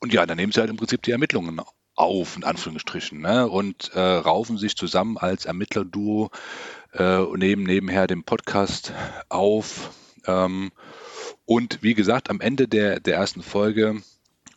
[0.00, 1.58] und ja, dann nehmen sie halt im Prinzip die Ermittlungen
[1.94, 3.48] auf, in Anführungsstrichen, ne?
[3.48, 6.30] und äh, raufen sich zusammen als Ermittlerduo
[6.92, 8.92] äh, und nebenher den Podcast
[9.28, 9.90] auf.
[10.26, 10.72] Ähm,
[11.46, 14.02] und wie gesagt, am Ende der, der ersten Folge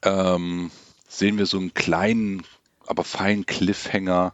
[0.04, 0.72] ähm,
[1.08, 2.44] sehen wir so einen kleinen,
[2.88, 4.34] aber feinen Cliffhanger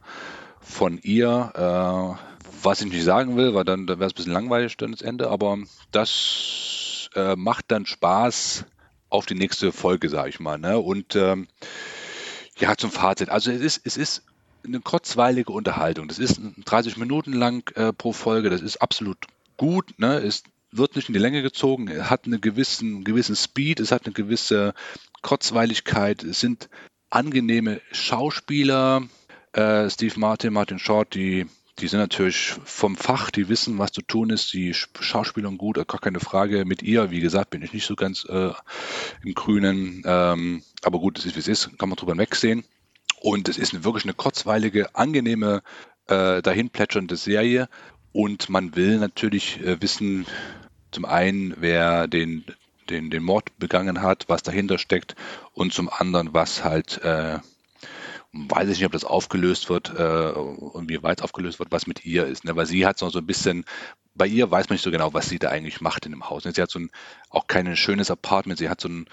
[0.61, 2.17] von ihr.
[2.19, 2.33] Äh,
[2.63, 5.01] was ich nicht sagen will, weil dann, dann wäre es ein bisschen langweilig dann das
[5.01, 5.57] Ende, aber
[5.91, 8.65] das äh, macht dann Spaß
[9.09, 10.57] auf die nächste Folge, sage ich mal.
[10.57, 10.79] Ne?
[10.79, 11.47] Und ähm,
[12.57, 13.29] ja, zum Fazit.
[13.29, 14.23] Also es ist, es ist
[14.65, 16.07] eine kurzweilige Unterhaltung.
[16.07, 18.49] Das ist 30 Minuten lang äh, pro Folge.
[18.49, 19.17] Das ist absolut
[19.57, 19.93] gut.
[19.97, 20.17] Ne?
[20.19, 21.87] Es wird nicht in die Länge gezogen.
[21.87, 23.79] Es hat einen gewissen, gewissen Speed.
[23.79, 24.73] Es hat eine gewisse
[25.21, 26.23] Kurzweiligkeit.
[26.23, 26.69] Es sind
[27.09, 29.03] angenehme Schauspieler.
[29.51, 31.45] Äh, Steve Martin, Martin Short, die
[31.83, 35.99] die sind natürlich vom Fach, die wissen, was zu tun ist, die Schauspielern gut, gar
[35.99, 36.63] keine Frage.
[36.63, 38.51] Mit ihr, wie gesagt, bin ich nicht so ganz äh,
[39.21, 40.01] im Grünen.
[40.05, 42.63] Ähm, aber gut, es ist wie es ist, kann man drüber wegsehen.
[43.19, 45.61] Und es ist wirklich eine kurzweilige, angenehme,
[46.07, 47.67] äh, dahinplätschernde Serie.
[48.13, 50.25] Und man will natürlich äh, wissen,
[50.91, 52.45] zum einen, wer den,
[52.89, 55.17] den, den Mord begangen hat, was dahinter steckt
[55.51, 57.39] und zum anderen, was halt äh,
[58.33, 62.03] weiß ich nicht, ob das aufgelöst wird äh, und wie weit aufgelöst wird, was mit
[62.03, 62.45] ihr ist.
[62.45, 62.55] Ne?
[62.55, 63.63] Weil sie hat so, so ein bisschen,
[64.15, 66.43] bei ihr weiß man nicht so genau, was sie da eigentlich macht in dem Haus.
[66.43, 66.89] Sie hat so ein,
[67.29, 69.05] auch kein schönes Apartment, sie hat so ein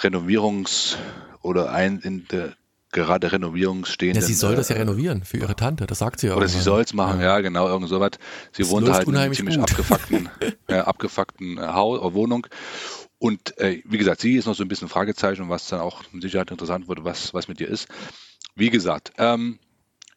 [0.00, 0.96] Renovierungs-
[1.42, 2.54] oder ein in der
[2.92, 4.20] gerade Renovierungsstehenden.
[4.20, 6.36] Ja, sie soll das ja äh, renovieren für ihre Tante, das sagt sie ja.
[6.36, 7.36] Oder sie soll es machen, ja.
[7.36, 8.12] ja, genau, irgend sowas.
[8.52, 9.70] Sie das wohnt halt in einer ziemlich gut.
[9.70, 10.28] abgefuckten,
[10.68, 12.46] äh, abgefuckten Haus, Wohnung.
[13.18, 16.22] Und äh, wie gesagt, sie ist noch so ein bisschen Fragezeichen, was dann auch mit
[16.22, 17.88] Sicherheit interessant wird, was, was mit ihr ist.
[18.54, 19.58] Wie gesagt, ähm,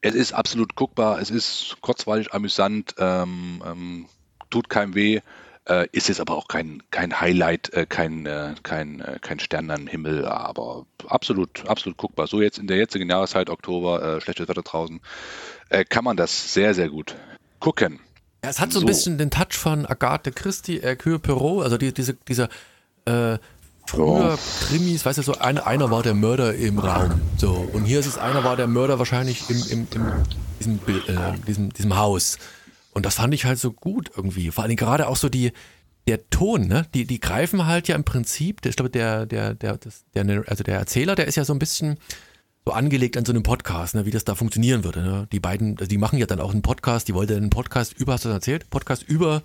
[0.01, 4.05] es ist absolut guckbar, es ist kurzweilig amüsant, ähm, ähm,
[4.49, 5.21] tut keinem weh,
[5.67, 9.71] äh, ist jetzt aber auch kein, kein Highlight, äh, kein, äh, kein, äh, kein Stern
[9.71, 12.27] am Himmel, aber absolut, absolut guckbar.
[12.27, 14.99] So jetzt in der jetzigen Jahreszeit, Oktober, äh, schlechtes Wetter draußen,
[15.69, 17.15] äh, kann man das sehr, sehr gut
[17.59, 17.99] gucken.
[18.43, 18.85] Ja, es hat so, so.
[18.85, 22.49] ein bisschen den Touch von Agathe Christie, Hercule Perot, also die, diese, dieser
[23.87, 27.21] früher Krimis, weißt du, so ein, einer war der Mörder im Raum.
[27.37, 30.23] So, und hier ist es, einer war der Mörder wahrscheinlich im, im, im
[30.59, 32.37] diesem, äh, diesem, diesem Haus.
[32.91, 34.51] Und das fand ich halt so gut irgendwie.
[34.51, 35.51] Vor allem gerade auch so die,
[36.07, 36.85] der Ton, ne?
[36.93, 40.63] Die, die greifen halt ja im Prinzip, ich glaube, der, der, der, das, der, also
[40.63, 41.97] der Erzähler, der ist ja so ein bisschen
[42.65, 45.01] so angelegt an so einem Podcast, ne, wie das da funktionieren würde.
[45.01, 45.27] Ne?
[45.31, 48.13] Die beiden, also die machen ja dann auch einen Podcast, die wollten einen Podcast über,
[48.13, 48.69] hast du das erzählt?
[48.69, 49.43] Podcast über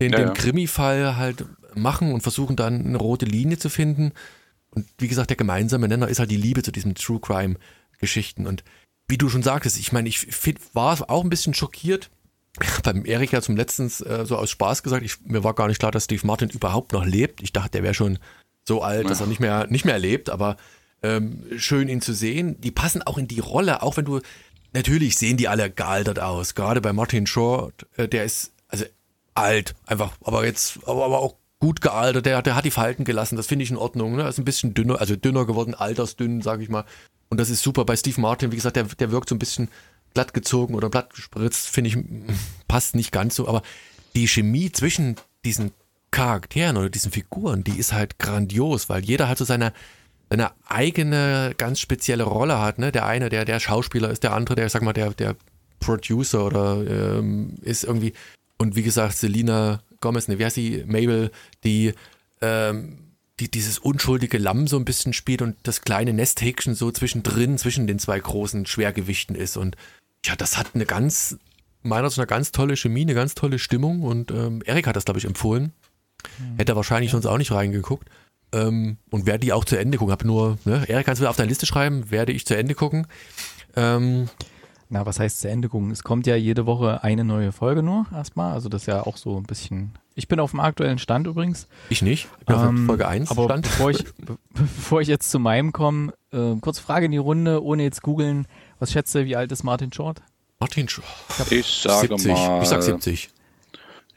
[0.00, 0.34] den, ja, den ja.
[0.34, 1.44] Krimi-Fall halt
[1.76, 4.12] machen und versuchen dann eine rote Linie zu finden.
[4.70, 7.56] Und wie gesagt, der gemeinsame Nenner ist halt die Liebe zu diesen True Crime
[7.98, 8.46] Geschichten.
[8.46, 8.62] Und
[9.08, 10.26] wie du schon sagtest, ich meine, ich
[10.72, 12.10] war auch ein bisschen schockiert.
[12.82, 15.78] Beim Erik ja zum letztens äh, so aus Spaß gesagt, ich, mir war gar nicht
[15.78, 17.42] klar, dass Steve Martin überhaupt noch lebt.
[17.42, 18.18] Ich dachte, der wäre schon
[18.64, 19.08] so alt, ja.
[19.08, 20.56] dass er nicht mehr, nicht mehr lebt, aber
[21.02, 22.60] ähm, schön ihn zu sehen.
[22.60, 24.20] Die passen auch in die Rolle, auch wenn du,
[24.72, 26.54] natürlich sehen die alle gealtert aus.
[26.54, 28.84] Gerade bei Martin Short, äh, der ist, also
[29.34, 33.34] alt, einfach, aber jetzt, aber, aber auch gut gealtert, der, der hat die Falten gelassen,
[33.34, 34.14] das finde ich in Ordnung.
[34.14, 34.28] Ne?
[34.28, 36.84] Ist ein bisschen dünner, also dünner geworden, altersdünn, sage ich mal.
[37.28, 37.84] Und das ist super.
[37.84, 39.68] Bei Steve Martin, wie gesagt, der, der wirkt so ein bisschen
[40.14, 41.98] glatt gezogen oder glatt gespritzt, finde ich,
[42.68, 43.48] passt nicht ganz so.
[43.48, 43.62] Aber
[44.14, 45.72] die Chemie zwischen diesen
[46.12, 49.72] Charakteren oder diesen Figuren, die ist halt grandios, weil jeder halt so seine,
[50.30, 52.78] seine eigene ganz spezielle Rolle hat.
[52.78, 52.92] Ne?
[52.92, 55.34] Der eine, der der Schauspieler ist, der andere, der, sag mal, der, der
[55.80, 58.12] Producer oder ähm, ist irgendwie.
[58.56, 61.30] Und wie gesagt, Selina Gomez, ne, wie heißt sie, Mabel,
[61.64, 61.92] die,
[62.40, 62.98] ähm,
[63.40, 67.86] die dieses unschuldige Lamm so ein bisschen spielt und das kleine Nesthäkchen so zwischendrin, zwischen
[67.86, 69.56] den zwei großen Schwergewichten ist.
[69.56, 69.76] Und
[70.24, 71.36] ja, das hat eine ganz,
[71.82, 74.02] meiner so eine ganz tolle Chemie, eine ganz tolle Stimmung.
[74.02, 75.72] Und ähm, Erik hat das, glaube ich, empfohlen.
[76.38, 76.56] Mhm.
[76.56, 77.12] Hätte er wahrscheinlich ja.
[77.12, 78.08] sonst auch nicht reingeguckt.
[78.52, 80.12] Ähm, und werde die auch zu Ende gucken.
[80.12, 83.06] Habe nur, ne, Erik, kannst du auf deine Liste schreiben, werde ich zu Ende gucken.
[83.74, 84.28] Ähm,
[84.88, 85.90] na, was heißt zu Ende gucken?
[85.90, 88.52] Es kommt ja jede Woche eine neue Folge nur erstmal.
[88.52, 89.92] Also das ist ja auch so ein bisschen.
[90.14, 91.66] Ich bin auf dem aktuellen Stand übrigens.
[91.90, 92.28] Ich nicht.
[92.40, 93.62] Ich bin auf Ähm, Folge 1 aber stand.
[93.64, 97.62] Bevor ich, be bevor ich jetzt zu meinem komme, äh, kurze Frage in die Runde,
[97.62, 98.46] ohne jetzt googeln.
[98.78, 100.22] Was schätzt du, wie alt ist Martin Short?
[100.58, 101.00] Martin Sch
[101.50, 102.32] Ich sage 70.
[102.32, 103.28] mal, Ich sag 70.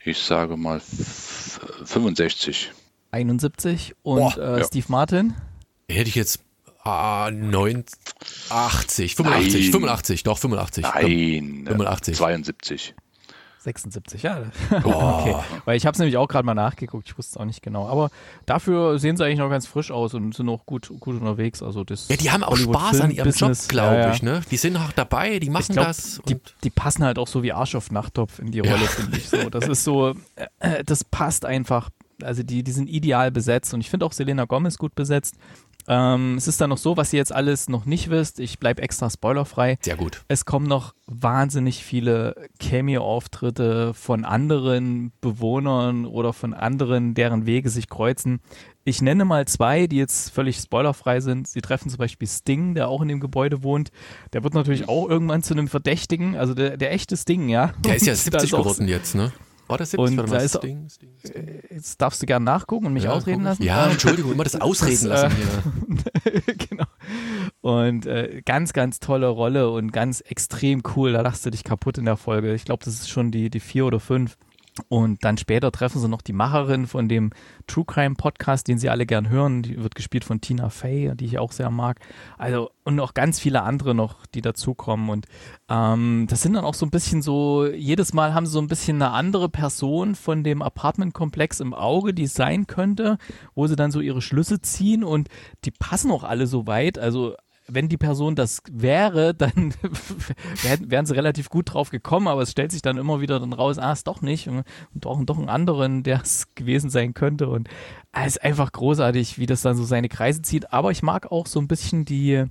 [0.06, 2.72] ich sage mal f- 65.
[3.12, 3.96] 71.
[4.04, 4.64] Und äh, ja.
[4.64, 5.34] Steve Martin?
[5.90, 6.40] Hätte ich jetzt
[6.90, 7.84] ah, 9,
[8.50, 9.72] 80, 85, Nein.
[9.72, 10.84] 85, doch 85.
[10.84, 11.02] Komm.
[11.02, 12.18] Nein, 85.
[12.18, 12.96] 72.
[13.62, 14.44] 76, ja.
[14.84, 15.20] Boah.
[15.20, 17.62] Okay, weil ich habe es nämlich auch gerade mal nachgeguckt, ich wusste es auch nicht
[17.62, 17.88] genau.
[17.88, 18.10] Aber
[18.46, 21.62] dafür sehen sie eigentlich noch ganz frisch aus und sind auch gut, gut unterwegs.
[21.62, 24.14] Also das Ja, die haben auch Hollywood Spaß an ihrem Job, Film-Business, glaube ja, ja.
[24.14, 24.24] ich.
[24.24, 24.42] Ne?
[24.50, 26.22] Die sind auch dabei, die machen glaub, das.
[26.28, 28.88] die, die passen halt auch so wie Arsch auf Nachttopf in die Rolle, Ja.
[28.88, 29.50] finde ich so.
[29.50, 30.16] Das ist so,
[30.60, 31.90] äh, das passt einfach.
[32.24, 35.36] Also die, die sind ideal besetzt und ich finde auch Selena Gomez gut besetzt.
[35.92, 38.40] Ähm, es ist dann noch so, was ihr jetzt alles noch nicht wisst.
[38.40, 39.80] Ich bleibe extra spoilerfrei.
[39.82, 40.24] Sehr gut.
[40.28, 47.90] Es kommen noch wahnsinnig viele Cameo-Auftritte von anderen Bewohnern oder von anderen, deren Wege sich
[47.90, 48.40] kreuzen.
[48.84, 51.48] Ich nenne mal zwei, die jetzt völlig spoilerfrei sind.
[51.48, 53.90] Sie treffen zum Beispiel Sting, der auch in dem Gebäude wohnt.
[54.34, 57.74] Der wird natürlich auch irgendwann zu einem Verdächtigen, also der, der echte Sting, ja.
[57.84, 59.32] Der ist ja Und da 70 auch- geworden jetzt, ne?
[59.70, 60.20] War der 70?
[60.20, 61.62] Und da ist- Sting, Sting, Sting.
[61.70, 63.64] Jetzt darfst du gerne nachgucken und mich Ja, ausreden lassen.
[63.64, 66.56] Ja, Entschuldigung, immer das Ausreden Das, äh, lassen hier.
[66.70, 66.86] genau.
[67.62, 71.14] Und äh, ganz, ganz tolle Rolle und ganz extrem cool.
[71.14, 72.54] Da lachst du dich kaputt in der Folge.
[72.54, 74.38] Ich glaube, das ist schon die, die vier oder fünf.
[74.88, 77.32] Und dann später treffen sie noch die Macherin von dem
[77.68, 79.62] True Crime Podcast, den sie alle gern hören.
[79.64, 82.00] Die wird gespielt von Tina Fey, die ich auch sehr mag.
[82.38, 85.10] Also, und noch ganz viele andere noch, die dazukommen.
[85.10, 85.26] Und
[85.70, 88.68] ähm, das sind dann auch so ein bisschen so, jedes Mal haben sie so ein
[88.68, 93.18] bisschen eine andere Person von dem Apartmentkomplex im Auge, die es sein könnte,
[93.56, 95.30] wo sie dann so ihre Schlüsse ziehen und
[95.66, 96.98] die passen auch alle so weit.
[96.98, 97.36] Also
[97.70, 99.74] wenn die Person das wäre, dann
[100.80, 103.78] wären sie relativ gut drauf gekommen, aber es stellt sich dann immer wieder dann raus,
[103.78, 107.70] ah, ist doch nicht und doch, doch einen anderen, der es gewesen sein könnte und
[108.12, 111.32] ah, es ist einfach großartig, wie das dann so seine Kreise zieht, aber ich mag
[111.32, 112.46] auch so ein bisschen die,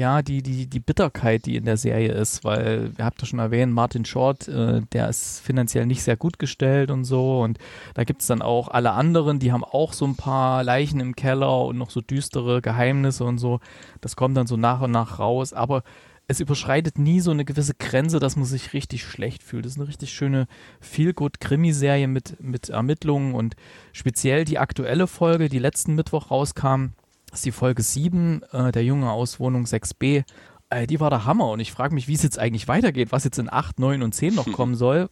[0.00, 3.38] ja, die, die, die Bitterkeit, die in der Serie ist, weil, ihr habt ja schon
[3.38, 7.58] erwähnt, Martin Short, äh, der ist finanziell nicht sehr gut gestellt und so und
[7.94, 11.14] da gibt es dann auch alle anderen, die haben auch so ein paar Leichen im
[11.14, 13.60] Keller und noch so düstere Geheimnisse und so.
[14.00, 15.82] Das kommt dann so nach und nach raus, aber
[16.28, 19.66] es überschreitet nie so eine gewisse Grenze, dass man sich richtig schlecht fühlt.
[19.66, 20.46] Das ist eine richtig schöne
[20.80, 23.54] Feel-Good-Krimiserie mit, mit Ermittlungen und
[23.92, 26.92] speziell die aktuelle Folge, die letzten Mittwoch rauskam,
[27.32, 30.24] ist die Folge 7, äh, der Junge aus Wohnung 6b.
[30.70, 33.24] Äh, die war der Hammer und ich frage mich, wie es jetzt eigentlich weitergeht, was
[33.24, 35.10] jetzt in 8, 9 und 10 noch kommen soll,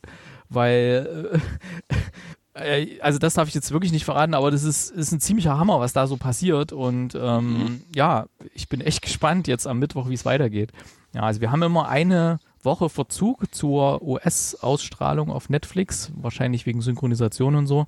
[0.48, 1.40] weil
[2.54, 5.20] äh, äh, also das darf ich jetzt wirklich nicht verraten, aber das ist, ist ein
[5.20, 9.78] ziemlicher Hammer, was da so passiert und ähm, ja, ich bin echt gespannt jetzt am
[9.78, 10.72] Mittwoch, wie es weitergeht.
[11.14, 17.54] Ja, also wir haben immer eine Woche Verzug zur US-Ausstrahlung auf Netflix, wahrscheinlich wegen Synchronisation
[17.54, 17.87] und so.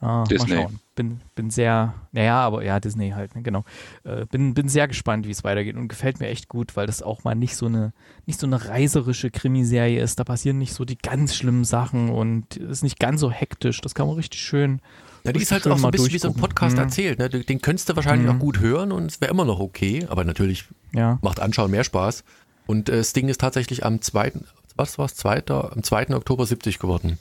[0.00, 0.54] Ah, Disney.
[0.54, 0.80] Mal schauen.
[0.96, 3.64] Bin, bin sehr, naja, aber ja, Disney halt, ne, genau.
[4.04, 7.02] Äh, bin, bin sehr gespannt, wie es weitergeht und gefällt mir echt gut, weil das
[7.02, 7.92] auch mal nicht so eine,
[8.26, 10.20] nicht so eine reiserische Krimiserie ist.
[10.20, 13.80] Da passieren nicht so die ganz schlimmen Sachen und ist nicht ganz so hektisch.
[13.80, 14.80] Das kann man richtig schön.
[15.24, 16.34] Ja, die ist halt auch so mal ein bisschen wie so ein.
[16.34, 16.82] Podcast Mhm.
[16.82, 17.18] erzählt.
[17.18, 17.28] Ne?
[17.28, 18.36] Den könntest du wahrscheinlich Mhm.
[18.36, 20.06] auch gut hören und es wäre immer noch okay.
[20.08, 21.18] Aber natürlich Ja.
[21.22, 22.22] macht Anschauen mehr Spaß.
[22.66, 24.32] Und äh, Sting ist tatsächlich am 2.
[24.76, 25.16] Was war's?
[25.16, 25.42] 2.
[25.48, 26.14] Am 2.
[26.14, 27.18] Oktober 70 geworden.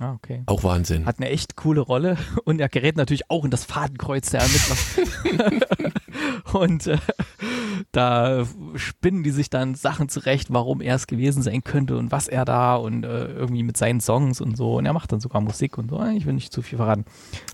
[0.00, 0.42] Ah, okay.
[0.46, 1.06] Auch Wahnsinn.
[1.06, 5.60] Hat eine echt coole Rolle und er gerät natürlich auch in das Fadenkreuz der Ermittler.
[6.52, 6.98] und äh,
[7.92, 12.26] da spinnen die sich dann Sachen zurecht, warum er es gewesen sein könnte und was
[12.28, 14.76] er da und äh, irgendwie mit seinen Songs und so.
[14.76, 16.02] Und er macht dann sogar Musik und so.
[16.06, 17.04] Ich will nicht zu viel verraten.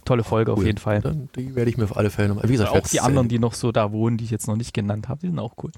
[0.04, 0.66] Tolle Folge auf Cool.
[0.66, 1.00] jeden Fall.
[1.00, 2.48] Dann, die werde ich mir auf alle Fälle nochmal.
[2.48, 4.72] Wie gesagt, auch die anderen, die noch so da wohnen, die ich jetzt noch nicht
[4.72, 5.72] genannt habe, die sind auch cool.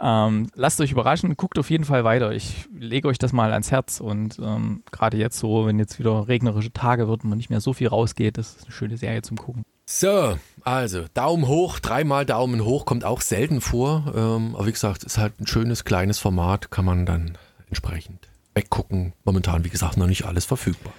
[0.00, 2.32] Ähm, lasst euch überraschen, guckt auf jeden Fall weiter.
[2.32, 6.28] Ich lege euch das mal ans Herz und ähm, gerade jetzt so, wenn jetzt wieder
[6.28, 9.22] regnerische Tage wird und man nicht mehr so viel rausgeht, das ist eine schöne Serie
[9.22, 9.64] zum Gucken.
[9.84, 14.12] So, also Daumen hoch, dreimal Daumen hoch kommt auch selten vor.
[14.14, 17.36] Ähm, aber wie gesagt, ist halt ein schönes kleines Format, kann man dann
[17.68, 19.12] entsprechend weggucken.
[19.24, 20.92] Momentan, wie gesagt, noch nicht alles verfügbar.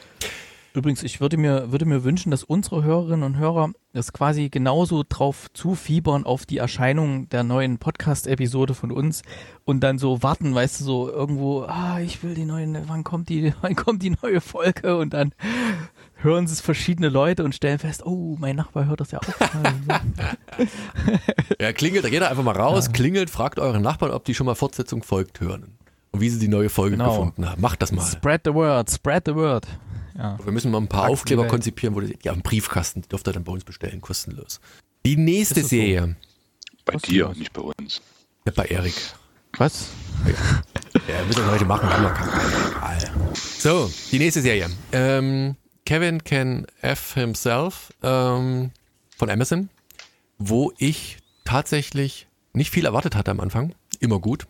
[0.75, 5.03] Übrigens, ich würde mir, würde mir wünschen, dass unsere Hörerinnen und Hörer das quasi genauso
[5.07, 9.21] drauf zufiebern auf die Erscheinung der neuen Podcast-Episode von uns
[9.65, 13.29] und dann so warten, weißt du, so irgendwo, ah, ich will die neuen, wann kommt
[13.29, 15.35] die, wann kommt die neue Folge und dann
[16.15, 19.23] hören es verschiedene Leute und stellen fest, oh, mein Nachbar hört das ja auch.
[21.59, 24.45] Ja, klingelt, da geht er einfach mal raus, klingelt, fragt euren Nachbarn, ob die schon
[24.47, 25.77] mal Fortsetzung folgt hören.
[26.11, 27.09] Und wie sie die neue Folge Genau.
[27.11, 27.61] gefunden haben.
[27.61, 28.01] Macht das mal.
[28.05, 29.65] spread the word, spread the word.
[30.17, 30.37] Ja.
[30.43, 33.27] Wir müssen mal ein paar Sag's Aufkleber konzipieren, wo das, ja, einen Briefkasten, die dürft
[33.27, 34.59] ihr dann bei uns bestellen, kostenlos.
[35.05, 35.67] Die nächste so?
[35.67, 36.15] Serie,
[36.85, 38.01] Bei dir, nicht bei uns.
[38.45, 38.93] ja, bei Erik.
[39.57, 39.89] Was?
[41.07, 43.11] Ja, müssen wir heute machen, haben wir egal.
[43.59, 44.69] So, die nächste Serie.
[44.91, 48.71] Ähm, Kevin Can F Himself ähm,
[49.17, 49.69] von Amazon,
[50.37, 53.75] wo ich tatsächlich nicht viel erwartet hatte am Anfang.
[53.99, 54.45] Immer gut.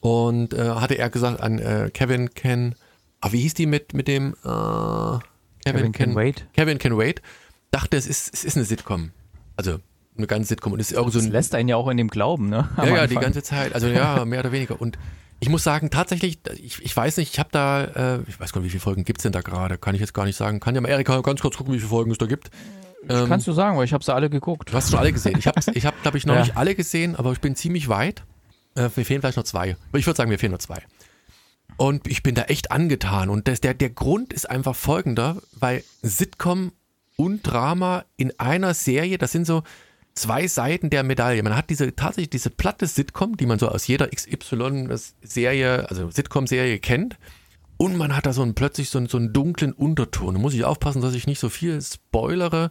[0.00, 2.74] Und äh, hatte er gesagt an äh, Kevin Can,
[3.20, 5.20] ah, wie hieß die mit, mit dem äh, Kevin,
[5.64, 6.46] Kevin Can Wait.
[6.54, 7.22] Kevin Can Wait.
[7.70, 9.10] Dachte, es ist, es ist eine Sitcom.
[9.56, 9.78] Also
[10.16, 10.72] eine ganze Sitcom.
[10.72, 12.68] Und es ist irgend so Das ein lässt einen ja auch in dem glauben, ne?
[12.76, 13.74] Am ja, ja, die ganze Zeit.
[13.74, 14.80] Also ja, mehr oder weniger.
[14.80, 14.98] Und
[15.40, 18.60] ich muss sagen, tatsächlich, ich, ich weiß nicht, ich habe da, äh, ich weiß gar
[18.60, 19.76] nicht, wie viele Folgen gibt's denn da gerade?
[19.76, 20.60] Kann ich jetzt gar nicht sagen.
[20.60, 22.50] Kann ja mal Erika ganz kurz gucken, wie viele Folgen es da gibt.
[23.08, 24.70] Ähm, Kannst du sagen, weil ich habe sie alle geguckt.
[24.72, 25.38] du hast schon alle gesehen.
[25.38, 26.40] Ich habe, ich hab, glaube ich, noch Ja.
[26.40, 28.22] nicht alle gesehen, aber ich bin ziemlich weit.
[28.74, 29.76] Äh, mir fehlen vielleicht noch zwei.
[29.90, 30.78] Aber ich würde sagen, mir fehlen noch zwei.
[31.76, 33.28] Und ich bin da echt angetan.
[33.28, 36.72] Und das, der, der Grund ist einfach folgender, weil Sitcom
[37.16, 39.62] und Drama in einer Serie, das sind so
[40.14, 41.42] zwei Seiten der Medaille.
[41.42, 46.78] Man hat diese tatsächlich diese platte Sitcom, die man so aus jeder XY-Serie, also Sitcom-Serie
[46.78, 47.18] kennt.
[47.76, 50.34] Und man hat da so einen, plötzlich so einen, so einen dunklen Unterton.
[50.34, 52.70] Da muss ich aufpassen, dass ich nicht so viel spoilere.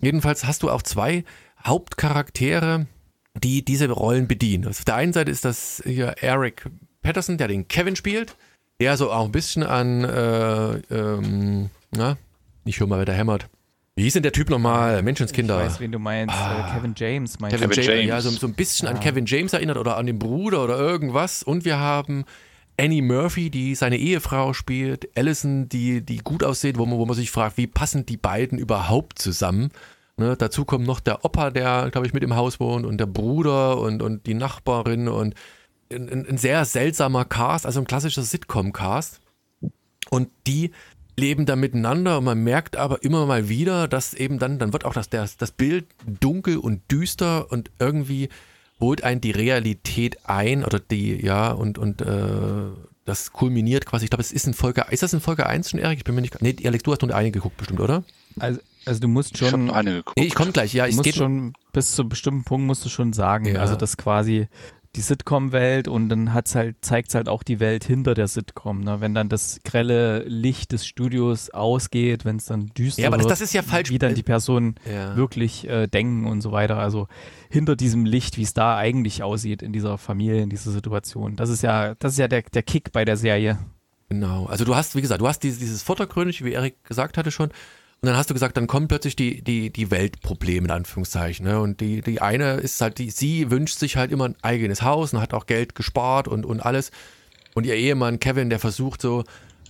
[0.00, 1.24] Jedenfalls hast du auch zwei
[1.64, 2.86] Hauptcharaktere,
[3.34, 4.66] die diese Rollen bedienen.
[4.66, 6.66] Auf der einen Seite ist das hier Eric
[7.02, 8.36] Patterson, der den Kevin spielt,
[8.80, 12.16] der so auch ein bisschen an, äh, ähm, na,
[12.64, 13.48] ich höre mal, wer da hämmert.
[13.96, 15.02] Wie hieß denn der Typ nochmal?
[15.02, 15.58] Menschenskinder.
[15.60, 16.34] Ich weiß, wen du meinst.
[16.34, 17.74] Äh, Kevin James meinst Kevin, du?
[17.74, 18.08] Kevin James, James.
[18.08, 21.42] ja, so, so ein bisschen an Kevin James erinnert oder an den Bruder oder irgendwas.
[21.42, 22.24] Und wir haben
[22.78, 27.16] Annie Murphy, die seine Ehefrau spielt, Allison, die, die gut aussieht, wo man, wo man
[27.16, 29.70] sich fragt, wie passen die beiden überhaupt zusammen?
[30.16, 33.06] Ne, dazu kommt noch der Opa, der, glaube ich, mit im Haus wohnt und der
[33.06, 35.34] Bruder und, und die Nachbarin und
[35.92, 39.20] ein, ein, ein sehr seltsamer Cast, also ein klassischer Sitcom-Cast.
[40.10, 40.72] Und die
[41.16, 44.84] leben da miteinander und man merkt aber immer mal wieder, dass eben dann, dann wird
[44.84, 48.28] auch das, das, das Bild dunkel und düster und irgendwie
[48.80, 52.70] holt einen die Realität ein oder die, ja, und, und äh,
[53.04, 55.80] das kulminiert quasi, ich glaube, es ist in Folge, ist das in Folge 1 schon,
[55.80, 55.98] Erik?
[55.98, 58.04] Ich bin mir nicht, nee, Alex, du hast nur eine geguckt bestimmt, oder?
[58.38, 60.16] Also, also du musst Ich habe schon, eine geguckt.
[60.16, 62.88] Nee, ich komme gleich, ja, musst geht schon bis zu einem bestimmten Punkt musst du
[62.88, 63.60] schon sagen, Ja.
[63.60, 64.48] also das quasi
[64.96, 69.00] die Sitcom-Welt und dann hat's halt, zeigt's halt auch die Welt hinter der Sitcom, ne?
[69.00, 73.24] Wenn dann das grelle Licht des Studios ausgeht, wenn es dann düster Ja, aber das-
[73.26, 73.90] wird, das ist ja falsch.
[73.90, 75.14] wie dann die Personen Ja.
[75.16, 76.76] wirklich äh, denken und so weiter.
[76.78, 77.06] Also
[77.50, 81.36] hinter diesem Licht, wie es da eigentlich aussieht in dieser Familie, in dieser Situation.
[81.36, 83.58] Das ist ja, das ist ja der, der Kick bei der Serie.
[84.08, 84.46] Genau.
[84.46, 87.50] Also du hast, wie gesagt, du hast dieses, dieses Vordergründige, wie Erik gesagt hatte schon.
[88.02, 91.44] Und dann hast du gesagt, dann kommen plötzlich die, die, die Weltprobleme in Anführungszeichen.
[91.44, 91.60] Ne?
[91.60, 95.12] Und die, die eine ist halt, die, sie wünscht sich halt immer ein eigenes Haus
[95.12, 96.92] und hat auch Geld gespart und, und alles.
[97.54, 99.24] Und ihr Ehemann Kevin, der versucht so,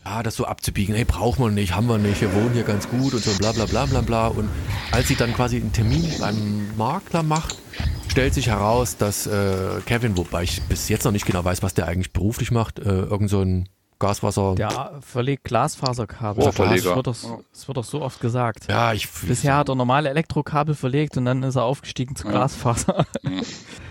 [0.04, 0.94] ja, das so abzubiegen.
[0.94, 3.50] Hey, brauchen wir nicht, haben wir nicht, wir wohnen hier ganz gut und so bla
[3.50, 4.28] bla bla bla bla.
[4.28, 4.48] Und
[4.92, 7.58] als sie dann quasi einen Termin beim Makler macht,
[8.06, 11.74] stellt sich heraus, dass äh, Kevin, wobei ich bis jetzt noch nicht genau weiß, was
[11.74, 13.68] der eigentlich beruflich macht, äh, irgend so ein
[14.00, 14.56] Gaswasser.
[14.56, 16.42] Der verlegt Glasfaserkabel.
[16.42, 16.76] Rohrverleger.
[16.76, 18.66] Das wird, doch, das wird doch so oft gesagt.
[18.68, 19.08] Ja, ich.
[19.08, 23.06] Bisher hat er normale Elektrokabel verlegt und dann ist er aufgestiegen zu Glasfaser.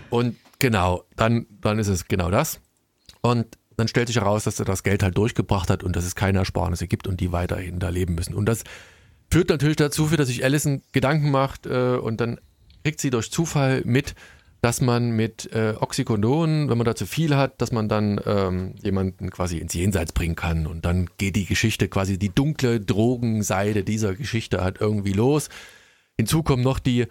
[0.09, 2.59] Und genau, dann, dann ist es genau das.
[3.21, 6.15] Und dann stellt sich heraus, dass er das Geld halt durchgebracht hat und dass es
[6.15, 8.33] keine Ersparnisse gibt und die weiterhin da leben müssen.
[8.33, 8.63] Und das
[9.31, 12.39] führt natürlich dazu, dass sich Allison Gedanken macht äh, und dann
[12.83, 14.15] kriegt sie durch Zufall mit,
[14.61, 18.75] dass man mit äh, Oxycodon, wenn man da zu viel hat, dass man dann ähm,
[18.81, 20.67] jemanden quasi ins Jenseits bringen kann.
[20.67, 25.49] Und dann geht die Geschichte quasi, die dunkle Drogenseite dieser Geschichte halt irgendwie los.
[26.17, 27.07] Hinzu kommt noch die,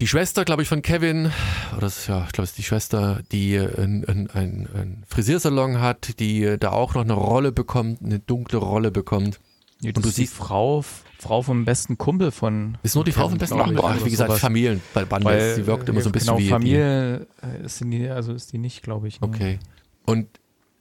[0.00, 1.30] die Schwester, glaube ich, von Kevin,
[1.76, 6.56] oder ist ja, ich glaube, es ist die Schwester, die einen ein, Frisiersalon hat, die
[6.58, 9.38] da auch noch eine Rolle bekommt, eine dunkle Rolle bekommt.
[9.82, 10.84] Nee, Und du siehst- Frau,
[11.18, 12.76] Frau vom besten Kumpel von.
[12.82, 13.96] Ist nur die Frau vom besten Nachbar.
[13.96, 14.40] oder Wie gesagt, sowas.
[14.40, 16.48] Familien bei Bande, Weil, sie wirkt immer so ein bisschen genau, wie.
[16.48, 19.20] Familie äh, ist die, also ist die nicht, glaube ich.
[19.20, 19.26] Ne?
[19.28, 19.58] Okay.
[20.04, 20.26] Und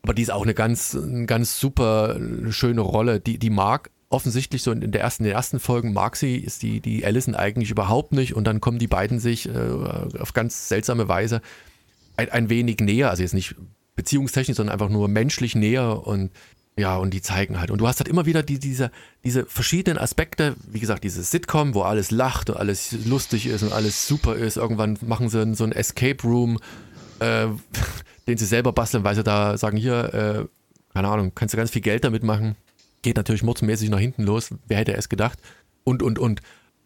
[0.02, 2.18] aber die ist auch eine ganz, eine ganz super
[2.52, 3.20] schöne Rolle.
[3.20, 6.64] Die, die mag offensichtlich so in der ersten, in den ersten Folgen mag sie, ist
[6.64, 9.52] die, die Allison eigentlich überhaupt nicht und dann kommen die beiden sich äh,
[10.20, 11.42] auf ganz seltsame Weise
[12.18, 13.56] ein, ein wenig näher, also jetzt nicht
[13.96, 16.32] beziehungstechnisch, sondern einfach nur menschlich näher und
[16.78, 17.72] ja, und die zeigen halt.
[17.72, 18.92] Und du hast halt immer wieder die, diese,
[19.24, 23.74] diese verschiedenen Aspekte, wie gesagt, dieses Sitcom, wo alles lacht und alles lustig ist und
[23.74, 24.58] alles super ist.
[24.58, 26.58] Irgendwann machen sie so ein Escape Room,
[27.20, 27.48] äh,
[28.28, 30.46] den sie selber basteln, weil sie da sagen, hier, äh,
[30.94, 32.56] keine Ahnung, kannst du ganz viel Geld damit machen.
[33.02, 34.50] Geht natürlich mordsmäßig nach hinten los.
[34.68, 35.40] Wer hätte es gedacht?
[35.84, 36.42] Und, und, und.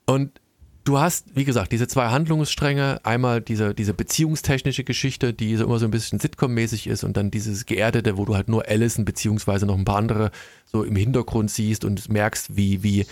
[0.06, 0.42] Und
[0.84, 3.00] du hast, wie gesagt, diese zwei Handlungsstränge.
[3.04, 7.32] Einmal diese, diese beziehungstechnische Geschichte, die so immer so ein bisschen Sitcom-mäßig ist und dann
[7.32, 10.32] dieses Geerdete, wo du halt nur Allison beziehungsweise noch ein paar andere
[10.66, 13.06] so im Hintergrund siehst und merkst, wie, wie,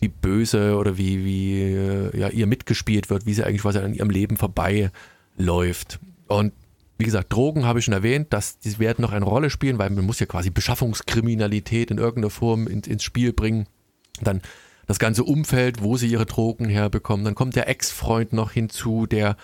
[0.00, 3.94] wie böse oder wie, wie äh, ja, ihr mitgespielt wird, wie sie eigentlich quasi an
[3.94, 6.00] ihrem Leben vorbeiläuft.
[6.28, 6.52] Und
[6.98, 9.90] wie gesagt, Drogen habe ich schon erwähnt, dass die werden noch eine Rolle spielen, weil
[9.90, 13.66] man muss ja quasi Beschaffungskriminalität in irgendeiner Form in, ins Spiel bringen.
[14.20, 14.42] Dann
[14.86, 17.24] das ganze Umfeld, wo sie ihre Drogen herbekommen.
[17.24, 19.36] Dann kommt der Ex-Freund noch hinzu, der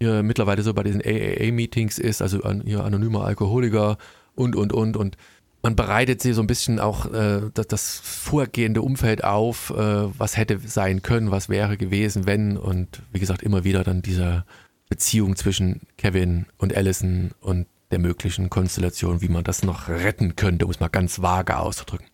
[0.00, 3.98] ja, mittlerweile so bei diesen AAA-Meetings ist, also an, ja, anonymer Alkoholiker
[4.34, 4.96] und, und, und.
[4.96, 5.16] Und
[5.62, 10.36] man bereitet sie so ein bisschen auch äh, das, das, vorgehende Umfeld auf, äh, was
[10.36, 12.56] hätte sein können, was wäre gewesen, wenn.
[12.56, 14.44] Und wie gesagt, immer wieder dann diese
[14.88, 20.66] Beziehung zwischen Kevin und Allison und der möglichen Konstellation, wie man das noch retten könnte,
[20.66, 22.06] um es mal ganz vage auszudrücken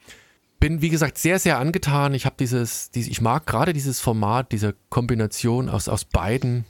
[0.64, 2.14] bin, wie gesagt, sehr, sehr angetan.
[2.14, 6.64] Ich habe dieses, dieses, ich mag gerade dieses Format, diese Kombination aus, aus beiden,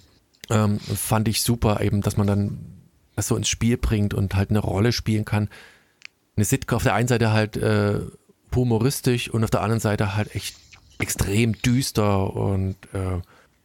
[0.50, 2.58] ähm, fand ich super, eben, dass man dann
[3.14, 5.48] das so ins Spiel bringt und halt eine Rolle spielen kann.
[6.34, 8.00] Eine Sitcom auf der einen Seite halt äh,
[8.52, 10.56] humoristisch und auf der anderen Seite halt echt
[10.98, 13.20] extrem düster und äh,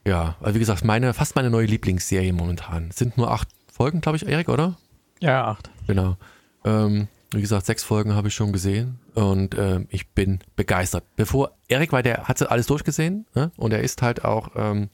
[0.08, 2.92] ja, also wie gesagt, meine, fast meine neue Lieblingsserie momentan.
[2.92, 4.78] Sind nur acht Folgen, glaube ich, Erik, oder?
[5.22, 5.72] Ja, acht.
[5.88, 6.18] Genau.
[6.66, 11.04] Ähm, wie gesagt, sechs Folgen habe ich schon gesehen und äh, ich bin begeistert.
[11.16, 13.52] Bevor Erik, weil der hat alles durchgesehen ne?
[13.58, 14.90] und er ist halt auch ähm,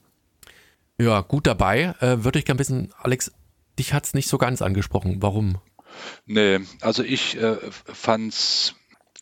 [1.00, 3.32] ja gut dabei, äh, würde ich gerne wissen, Alex,
[3.80, 5.22] dich hat es nicht so ganz angesprochen.
[5.22, 5.60] Warum?
[6.26, 8.76] Nee, also ich äh, fand's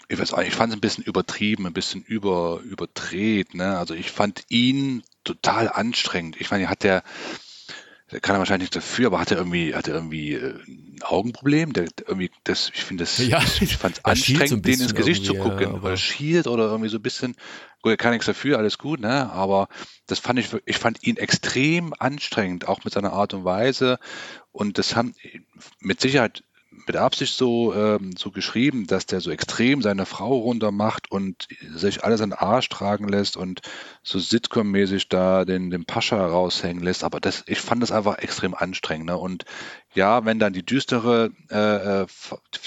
[0.10, 3.56] ich weiß nicht, ich fand es ein bisschen übertrieben, ein bisschen über, überdreht.
[3.56, 3.78] Ne?
[3.78, 6.39] Also ich fand ihn total anstrengend.
[6.39, 7.04] Ich meine, hat der,
[8.13, 10.99] der kann er wahrscheinlich nicht dafür, aber hat er irgendwie, hat er irgendwie äh, ein
[11.02, 11.73] Augenproblem?
[11.73, 15.26] Der irgendwie, das, ich finde das, ja, ich fand es anstrengend, so den ins Gesicht
[15.26, 15.62] zu gucken.
[15.62, 17.36] Ja, oder schielt oder irgendwie so ein bisschen,
[17.82, 19.32] gut, er kann nichts dafür, alles gut, ne?
[19.32, 19.67] Aber
[20.06, 23.97] das fand ich, ich fand ihn extrem anstrengend, auch mit seiner Art und Weise.
[24.52, 25.15] Und das haben
[25.80, 26.43] mit Sicherheit
[26.88, 31.48] mit Absicht so, ähm, so geschrieben, dass der so extrem seine Frau runter macht und
[31.76, 33.62] sich alles an den Arsch tragen lässt und
[34.02, 37.04] so Sitcom-mäßig da den, den Pascha raushängen lässt.
[37.04, 39.08] Aber das, ich fand das einfach extrem anstrengend.
[39.08, 39.17] Ne?
[39.17, 39.46] Und
[39.93, 42.08] ja, wenn dann die düstere, äh, äh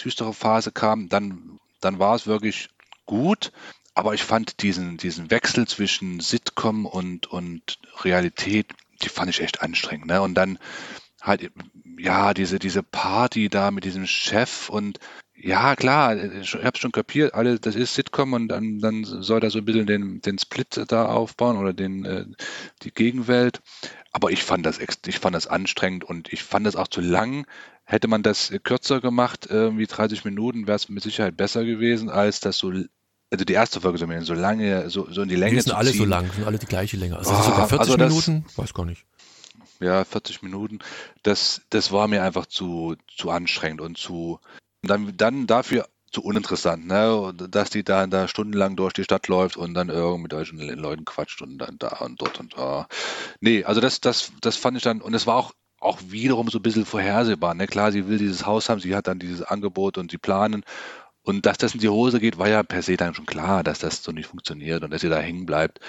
[0.04, 2.68] düstere Phase kam, dann, dann war es wirklich
[3.04, 3.52] gut.
[3.94, 8.66] Aber ich fand diesen, diesen Wechsel zwischen Sitcom und, und Realität,
[9.02, 10.06] die fand ich echt anstrengend.
[10.06, 10.20] Ne?
[10.20, 10.58] Und dann
[11.22, 11.50] halt,
[11.98, 14.98] ja, diese, diese Party da mit diesem Chef und
[15.38, 19.50] ja, klar, ich habe schon kapiert, alle, das ist Sitcom und dann, dann soll er
[19.50, 22.24] so ein bisschen den, den Split da aufbauen oder den, äh,
[22.82, 23.60] die Gegenwelt.
[24.12, 27.46] Aber ich fand das ich fand das anstrengend und ich fand das auch zu lang.
[27.84, 32.40] Hätte man das kürzer gemacht, irgendwie 30 Minuten, wäre es mit Sicherheit besser gewesen, als
[32.40, 32.72] das so
[33.30, 35.90] also die erste Folge so, so lange, so, so in die Länge die sind alle
[35.90, 35.98] ziehen.
[35.98, 37.18] so lang, sind alle die gleiche Länge.
[37.18, 39.04] Also oh, sogar 40 also das, Minuten, weiß gar nicht
[39.80, 40.78] ja, 40 Minuten,
[41.22, 44.40] das, das war mir einfach zu, zu anstrengend und zu,
[44.82, 47.34] dann, dann dafür zu uninteressant, ne?
[47.50, 51.04] dass die da, da stundenlang durch die Stadt läuft und dann irgendwie mit solchen Leuten
[51.04, 52.86] quatscht und dann da und dort und da.
[53.40, 56.58] Nee, also das, das, das fand ich dann, und es war auch, auch wiederum so
[56.58, 57.54] ein bisschen vorhersehbar.
[57.54, 57.66] Ne?
[57.66, 60.64] Klar, sie will dieses Haus haben, sie hat dann dieses Angebot und sie planen
[61.26, 63.80] und dass das in die Hose geht, war ja per se dann schon klar, dass
[63.80, 65.80] das so nicht funktioniert und dass sie da hängen bleibt.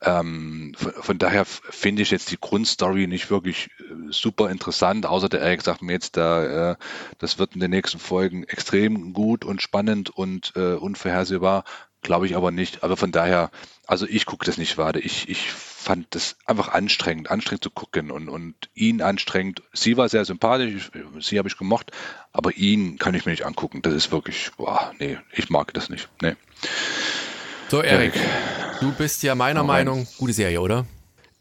[0.00, 5.28] Ähm, von, von, daher finde ich jetzt die Grundstory nicht wirklich äh, super interessant, außer
[5.28, 6.76] der Eric sagt mir jetzt, da, äh,
[7.18, 11.62] das wird in den nächsten Folgen extrem gut und spannend und äh, unvorhersehbar.
[12.02, 12.82] Glaube ich aber nicht.
[12.82, 13.50] Aber von daher,
[13.86, 14.98] also ich gucke das nicht weiter.
[14.98, 19.62] Ich, ich fand das einfach anstrengend, anstrengend zu gucken und, und ihn anstrengend.
[19.72, 21.90] Sie war sehr sympathisch, sie habe ich gemocht,
[22.32, 23.82] aber ihn kann ich mir nicht angucken.
[23.82, 26.08] Das ist wirklich, boah, nee, ich mag das nicht.
[26.20, 26.34] Nee.
[27.68, 28.12] So, Erik,
[28.80, 30.86] du bist ja meiner Meinung, gute Serie, oder?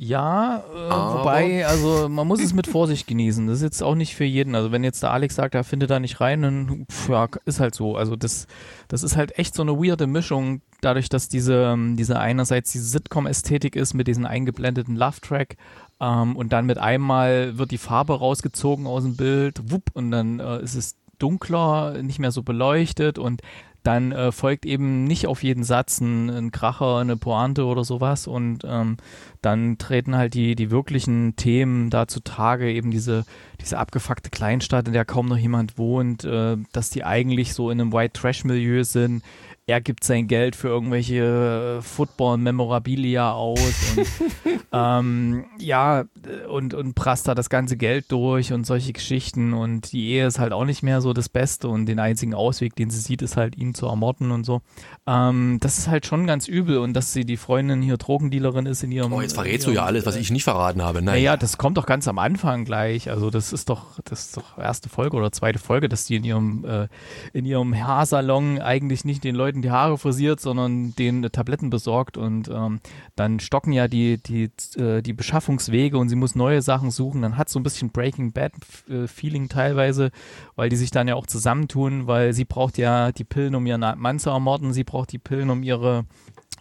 [0.03, 3.45] Ja, äh, wobei, also man muss es mit Vorsicht genießen.
[3.45, 4.55] Das ist jetzt auch nicht für jeden.
[4.55, 7.59] Also wenn jetzt der Alex sagt, er findet da nicht rein, dann pff, ja, ist
[7.59, 7.95] halt so.
[7.95, 8.47] Also das,
[8.87, 12.85] das ist halt echt so eine weirde Mischung, dadurch, dass diese, ähm, diese einerseits diese
[12.85, 15.57] Sitcom-Ästhetik ist mit diesem eingeblendeten Love-Track
[15.99, 20.39] ähm, und dann mit einmal wird die Farbe rausgezogen aus dem Bild, wupp, und dann
[20.39, 23.43] äh, ist es dunkler, nicht mehr so beleuchtet und
[23.83, 28.27] dann äh, folgt eben nicht auf jeden Satz ein, ein Kracher, eine Pointe oder sowas
[28.27, 28.97] und ähm,
[29.41, 33.25] dann treten halt die, die wirklichen Themen da zutage, eben diese,
[33.59, 37.81] diese abgefuckte Kleinstadt, in der kaum noch jemand wohnt, äh, dass die eigentlich so in
[37.81, 39.23] einem White Trash Milieu sind,
[39.71, 43.59] er gibt sein Geld für irgendwelche äh, Football-Memorabilia aus
[43.95, 44.05] und
[44.73, 46.03] ähm, ja,
[46.49, 50.39] und, und prasst da das ganze Geld durch und solche Geschichten und die Ehe ist
[50.39, 53.37] halt auch nicht mehr so das Beste und den einzigen Ausweg, den sie sieht, ist
[53.37, 54.61] halt ihn zu ermorden und so.
[55.07, 58.83] Ähm, das ist halt schon ganz übel und dass sie die Freundin hier Drogendealerin ist
[58.83, 59.13] in ihrem.
[59.13, 61.01] Oh, jetzt verrätst du ja alles, was ich nicht verraten habe.
[61.01, 61.15] Nein.
[61.15, 63.09] Naja, das kommt doch ganz am Anfang gleich.
[63.09, 66.25] Also das ist doch, das ist doch erste Folge oder zweite Folge, dass die in
[66.25, 66.87] ihrem, äh,
[67.31, 72.49] in ihrem Haarsalon eigentlich nicht den Leuten die Haare frisiert, sondern denen Tabletten besorgt und
[72.49, 72.79] ähm,
[73.15, 77.21] dann stocken ja die, die, äh, die Beschaffungswege und sie muss neue Sachen suchen.
[77.21, 78.53] Dann hat so ein bisschen Breaking Bad
[78.89, 80.11] äh, teilweise,
[80.55, 83.85] weil die sich dann ja auch zusammentun, weil sie braucht ja die Pillen, um ihren
[83.99, 86.05] Mann zu ermorden, sie braucht die Pillen, um ihre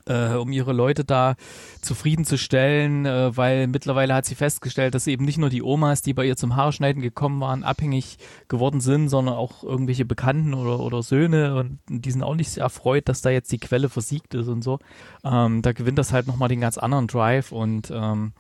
[0.06, 1.34] äh, um ihre Leute da
[1.80, 6.24] zufriedenzustellen, äh, weil mittlerweile hat sie festgestellt, dass eben nicht nur die Omas, die bei
[6.24, 11.56] ihr zum Haarschneiden gekommen waren, abhängig geworden sind, sondern auch irgendwelche Bekannten oder, oder Söhne
[11.56, 14.62] und die sind auch nicht sehr erfreut, dass da jetzt die Quelle versiegt ist und
[14.62, 14.78] so.
[15.24, 18.32] Ähm, da gewinnt das halt nochmal den ganz anderen Drive und ähm,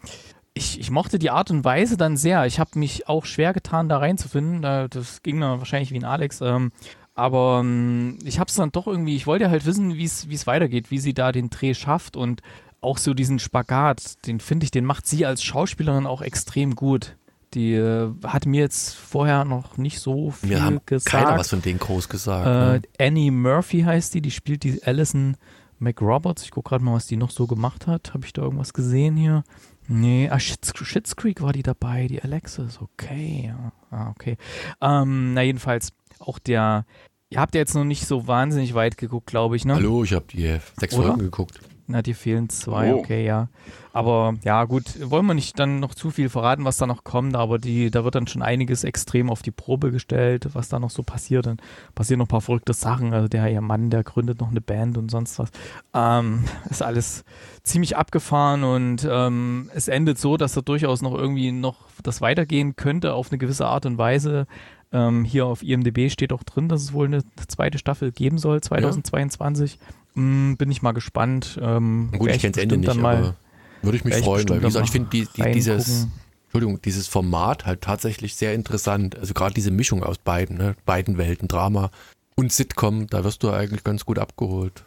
[0.52, 2.44] ich, ich, mochte die Art und Weise dann sehr.
[2.46, 4.62] Ich habe mich auch schwer getan, da reinzufinden.
[4.62, 6.40] Das ging dann wahrscheinlich wie ein Alex.
[6.40, 6.72] Ähm,
[7.14, 10.90] aber ähm, ich habe es dann doch irgendwie, ich wollte halt wissen, wie es weitergeht,
[10.90, 12.42] wie sie da den Dreh schafft und
[12.80, 17.16] auch so diesen Spagat, den finde ich, den macht sie als Schauspielerin auch extrem gut.
[17.52, 21.24] Die äh, hat mir jetzt vorher noch nicht so viel mir haben gesagt.
[21.24, 22.46] Keiner was von denen groß gesagt.
[22.46, 22.82] Äh, ne?
[23.08, 25.36] Annie Murphy heißt die, die spielt die Alison
[25.80, 26.44] McRoberts.
[26.44, 28.14] Ich gucke gerade mal, was die noch so gemacht hat.
[28.14, 29.42] Habe ich da irgendwas gesehen hier?
[29.88, 33.72] Nee, ah, Shits, Shits Creek war die dabei, die Alexis, okay, ja.
[33.90, 34.36] Ah, okay.
[34.80, 36.84] Ähm, na, jedenfalls, auch der,
[37.30, 39.74] ihr habt ja jetzt noch nicht so wahnsinnig weit geguckt, glaube ich, ne?
[39.74, 41.08] Hallo, ich habe die sechs Oder?
[41.08, 41.60] Folgen geguckt.
[41.92, 42.98] Na, dir fehlen zwei, Oh.
[42.98, 43.48] okay, ja.
[43.92, 47.34] Aber ja, gut, wollen wir nicht dann noch zu viel verraten, was da noch kommt,
[47.34, 50.90] aber die, da wird dann schon einiges extrem auf die Probe gestellt, was da noch
[50.90, 51.46] so passiert.
[51.46, 51.56] Dann
[51.96, 53.12] passieren noch ein paar verrückte Sachen.
[53.12, 55.50] Also der ihr Mann, der gründet noch eine Band und sonst was.
[55.92, 57.24] Ähm, ist alles
[57.64, 62.76] ziemlich abgefahren und ähm, es endet so, dass da durchaus noch irgendwie noch das weitergehen
[62.76, 64.46] könnte auf eine gewisse Art und Weise.
[64.92, 68.60] Ähm, hier auf IMDb steht auch drin, dass es wohl eine zweite Staffel geben soll,
[68.60, 69.78] 2022.
[70.14, 71.58] Mm, bin ich mal gespannt.
[71.62, 73.36] Ähm, Gut, ich kenne das Ende nicht, mal aber
[73.82, 76.06] würde ich mich freuen, weil wie gesagt, ich finde die, die, dieses,
[76.44, 79.18] Entschuldigung, dieses Format halt tatsächlich sehr interessant.
[79.18, 80.76] Also gerade diese Mischung aus beiden, ne?
[80.84, 81.90] beiden Welten, Drama
[82.34, 84.84] und Sitcom, da wirst du eigentlich ganz gut abgeholt.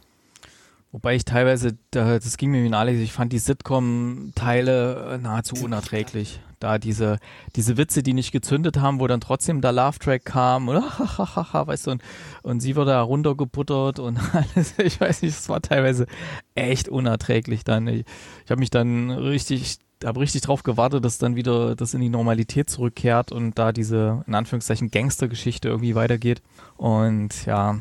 [0.94, 5.56] Wobei ich teilweise, da, das ging mir wie Alex, ich fand die Sitcom-Teile äh, nahezu
[5.66, 6.40] unerträglich.
[6.60, 7.18] Da diese,
[7.56, 11.92] diese Witze, die nicht gezündet haben, wo dann trotzdem der Love-Track kam und weißt du,
[11.92, 12.04] und,
[12.44, 16.06] und sie wurde da runtergebuttert und alles, ich weiß nicht, es war teilweise
[16.54, 17.88] echt unerträglich dann.
[17.88, 18.06] Ich,
[18.46, 22.10] ich habe mich dann richtig, habe richtig drauf gewartet, dass dann wieder das in die
[22.10, 26.44] Normalität zurückkehrt und da diese, in Anführungszeichen, Gangstergeschichte irgendwie weitergeht.
[26.78, 27.80] Und ja,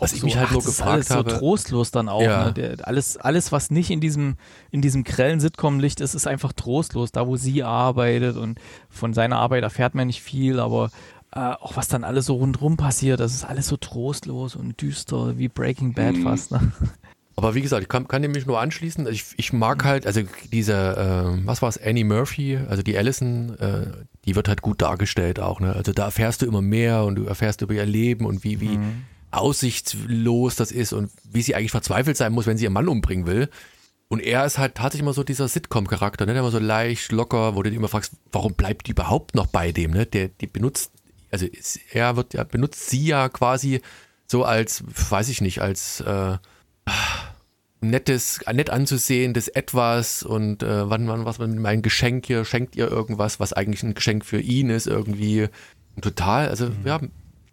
[0.00, 2.22] Was ich mich halt nur das ist gefragt alles habe- so trostlos dann auch.
[2.22, 2.46] Ja.
[2.46, 2.52] Ne?
[2.52, 4.36] Der, alles, alles, was nicht in diesem,
[4.70, 7.12] in diesem grellen Sitcom-Licht ist, ist einfach trostlos.
[7.12, 10.90] Da, wo sie arbeitet und von seiner Arbeit erfährt man nicht viel, aber
[11.32, 15.38] äh, auch was dann alles so rundrum passiert, das ist alles so trostlos und düster,
[15.38, 16.22] wie Breaking Bad Mhm.
[16.24, 16.50] fast.
[16.50, 16.72] Ne?
[17.36, 19.06] Aber wie gesagt, ich kann, kann dem mich nur anschließen.
[19.06, 20.20] Also Ich, ich mag halt, also
[20.52, 23.86] diese, äh, was war es, Annie Murphy, also die Allison, äh,
[24.26, 25.60] die wird halt gut dargestellt auch.
[25.60, 25.72] Ne?
[25.72, 28.78] Also da erfährst du immer mehr und du erfährst über ihr Leben und wie, wie
[29.30, 33.26] aussichtslos das ist und wie sie eigentlich verzweifelt sein muss, wenn sie ihren Mann umbringen
[33.26, 33.48] will.
[34.08, 36.32] Und er ist halt tatsächlich immer so dieser Sitcom-Charakter, ne?
[36.32, 39.46] der immer so leicht, locker, wo du dich immer fragst, warum bleibt die überhaupt noch
[39.46, 39.92] bei dem?
[39.92, 40.04] Ne?
[40.04, 40.90] Der, die benutzt,
[41.30, 41.46] also
[41.92, 43.80] er wird ja, benutzt sie ja quasi
[44.26, 46.38] so als, weiß ich nicht, als äh,
[47.80, 52.88] nettes, nett anzusehendes Etwas und äh, wann, wann, was man mein Geschenk hier, schenkt ihr
[52.88, 55.48] irgendwas, was eigentlich ein Geschenk für ihn ist, irgendwie
[56.00, 56.74] total, also Mhm.
[56.84, 57.00] ja,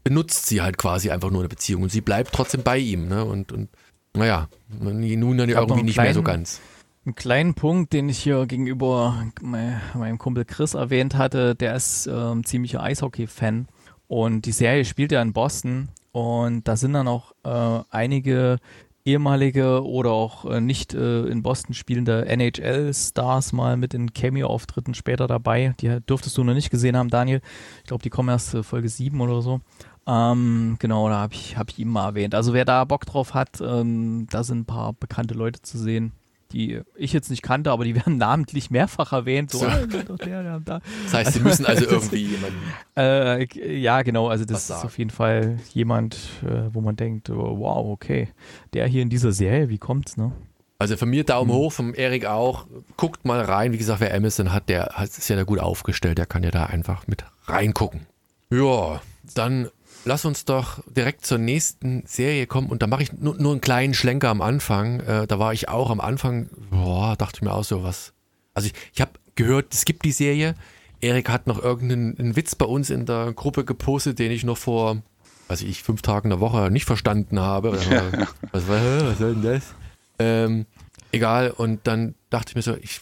[0.07, 3.25] benutzt sie halt quasi einfach nur eine Beziehung und sie bleibt trotzdem bei ihm, ne?
[3.25, 3.69] Und, und
[4.15, 4.47] naja,
[4.79, 6.61] nun dann irgendwie nicht mehr so kleinen- ganz.
[7.05, 12.07] Einen kleinen Punkt, den ich hier gegenüber me- meinem Kumpel Chris erwähnt hatte, der ist
[12.07, 13.67] ähm, ziemlicher Eishockey-Fan
[14.07, 18.57] und die Serie spielt ja in Boston und da sind dann auch äh, einige
[19.05, 25.27] ehemalige oder auch äh, nicht äh, in Boston spielende NHL-Stars mal mit in Cameo-Auftritten später
[25.27, 25.73] dabei.
[25.79, 27.39] Die dürftest du noch nicht gesehen haben, Daniel.
[27.77, 29.61] Ich glaube, die kommen erst äh, Folge 7 oder so.
[30.07, 32.33] Ähm, genau, da habe ich, hab ich ihn mal erwähnt.
[32.33, 36.13] Also wer da Bock drauf hat, ähm, da sind ein paar bekannte Leute zu sehen,
[36.53, 39.51] die ich jetzt nicht kannte, aber die werden namentlich mehrfach erwähnt.
[39.51, 39.65] So, So.
[39.67, 40.79] ah, der, der, da.
[41.03, 42.57] Das heißt, sie müssen also irgendwie jemanden.
[42.95, 44.29] Äh, ja, genau.
[44.29, 44.85] Also das ist sagen.
[44.87, 48.29] auf jeden Fall jemand, äh, wo man denkt, oh, wow, okay,
[48.73, 50.31] der hier in dieser Serie, wie kommt's, ne?
[50.79, 51.27] Also von mir Mhm.
[51.27, 52.65] Daumen hoch, vom Erik auch.
[52.95, 53.73] Guckt mal rein.
[53.73, 56.17] Wie gesagt, wer Amazon hat, der ist ja da gut aufgestellt.
[56.17, 58.05] Der kann ja da einfach mit reingucken.
[58.51, 59.01] Ja,
[59.33, 59.67] dann
[60.07, 62.69] lass uns doch direkt zur nächsten Serie kommen.
[62.69, 65.01] Und da mache ich nur, nur einen kleinen Schlenker am Anfang.
[65.01, 68.13] Äh, da war ich auch am Anfang, boah, dachte ich mir auch so was.
[68.53, 70.55] Also ich, ich habe gehört, es gibt die Serie.
[71.01, 74.57] Erik hat noch irgendeinen einen Witz bei uns in der Gruppe gepostet, den ich noch
[74.57, 75.03] vor,
[75.49, 77.73] weiß ich, fünf Tagen der Woche nicht verstanden habe.
[78.51, 79.75] was, was, was soll denn das?
[80.19, 80.65] Ähm,
[81.11, 83.01] egal, und dann dachte ich mir so, ich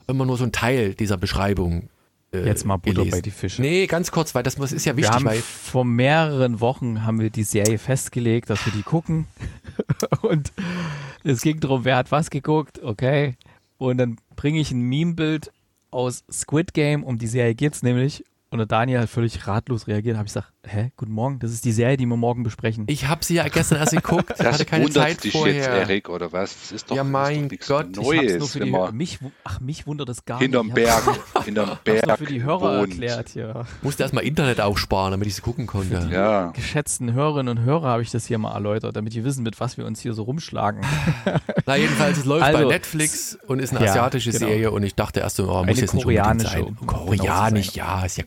[0.00, 1.88] hab immer nur so ein Teil dieser Beschreibung.
[2.32, 3.10] Äh, Jetzt mal Butter gelesen.
[3.10, 3.60] bei die Fische.
[3.62, 7.04] Nee, ganz kurz, weil das muss- ist ja wir wichtig, haben weil vor mehreren Wochen
[7.04, 9.26] haben wir die Serie festgelegt, dass wir die gucken.
[10.22, 10.52] und
[11.24, 13.34] es ging darum, wer hat was geguckt, okay.
[13.78, 15.50] Und dann bringe ich ein Meme-Bild
[15.90, 18.24] aus Squid Game, um die Serie geht's nämlich.
[18.52, 20.16] Und der Daniel hat völlig ratlos reagiert.
[20.16, 22.84] habe ich gesagt, hä, guten Morgen, das ist die Serie, die wir morgen besprechen.
[22.88, 25.54] Ich habe sie ja gestern erst geguckt, Das hatte keine Zeit dich vorher.
[25.54, 26.56] jetzt, Erik, oder was?
[26.60, 28.70] Das ist doch, Ja, mein ist doch Gott, ich Ich hab's nur Neues, für die,
[28.72, 30.74] man mich, ach, mich wundert das gar hinterm nicht.
[30.74, 31.02] Berg,
[31.38, 32.90] Ich hinterm hab's nur Berg für die Hörer wohnt.
[32.90, 33.66] erklärt hier.
[33.82, 36.08] Musste erstmal Internet aufsparen, damit ich sie gucken konnte.
[36.10, 39.60] Ja, Geschätzten Hörerinnen und Hörer habe ich das hier mal erläutert, damit die wissen, mit
[39.60, 40.80] was wir uns hier so rumschlagen.
[41.66, 44.46] Na, jedenfalls, es läuft Also, bei Netflix und ist eine ja, asiatische genau.
[44.48, 46.64] Serie und ich dachte erst so, oh, muss Eine jetzt nicht unbedingt sein.
[46.64, 47.74] um genau Koreanisch, sein.
[47.76, 48.24] ja, ist ja,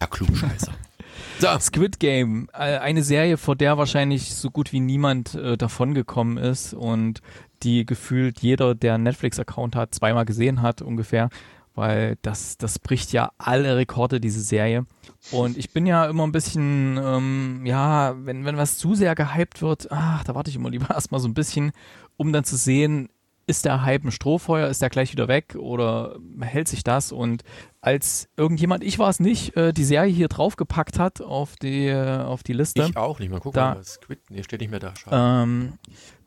[0.00, 0.72] ja klugscheißer.
[1.38, 6.36] so, Squid Game, äh, eine Serie, vor der wahrscheinlich so gut wie niemand äh, davongekommen
[6.36, 7.20] ist und
[7.62, 11.30] die gefühlt jeder, der einen Netflix-Account hat, zweimal gesehen hat ungefähr,
[11.74, 14.86] weil das, das bricht ja alle Rekorde, diese Serie.
[15.30, 19.62] Und ich bin ja immer ein bisschen, ähm, ja, wenn, wenn was zu sehr gehypt
[19.62, 21.72] wird, ach, da warte ich immer lieber erstmal so ein bisschen,
[22.16, 23.08] um dann zu sehen,
[23.46, 27.12] ist der Hype ein Strohfeuer, ist der gleich wieder weg oder hält sich das?
[27.12, 27.42] Und
[27.80, 32.18] als irgendjemand, ich war es nicht, äh, die Serie hier draufgepackt hat auf die, äh,
[32.22, 33.30] auf die Liste, ich auch nicht.
[33.30, 34.92] Mal gucken, Da- mal, Squid, nee, steht nicht mehr da.
[35.10, 35.74] Ähm,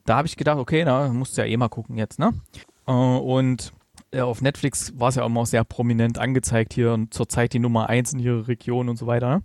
[0.05, 2.33] da habe ich gedacht, okay, na, musst du ja eh mal gucken jetzt, ne?
[2.87, 3.73] Äh, und
[4.17, 8.13] auf Netflix war es ja immer sehr prominent angezeigt hier und zurzeit die Nummer eins
[8.13, 9.29] in ihrer Region und so weiter.
[9.29, 9.43] Ne?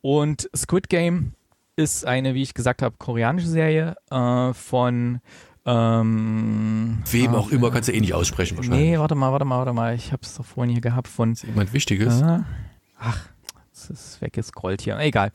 [0.00, 1.34] Und Squid Game
[1.76, 5.20] ist eine, wie ich gesagt habe, koreanische Serie äh, von
[5.66, 8.80] ähm, Wem auch immer kannst du eh nicht aussprechen wahrscheinlich.
[8.90, 9.94] Nee, warte mal, warte mal, warte mal.
[9.94, 12.22] Ich habe es doch vorhin hier gehabt von Ist jemand Wichtiges?
[12.22, 12.44] Ah,
[12.98, 13.18] Ach,
[13.72, 14.98] es ist weggescrollt hier.
[14.98, 15.32] Egal.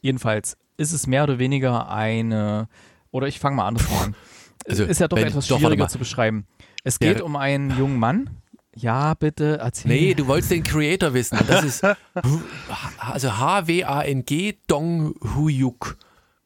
[0.00, 2.68] Jedenfalls ist es mehr oder weniger eine,
[3.10, 4.14] oder ich fange mal andersrum an.
[4.68, 5.88] Also, ist ja doch wenn- etwas doch, schwieriger mal.
[5.88, 6.46] zu beschreiben.
[6.84, 8.30] Es geht um einen jungen Mann.
[8.78, 9.90] Ja, bitte erzähl.
[9.90, 11.38] Nee, du wolltest den Creator wissen.
[11.48, 11.82] Das ist
[12.98, 15.96] also H-W-A-N-G Dong Huyuk.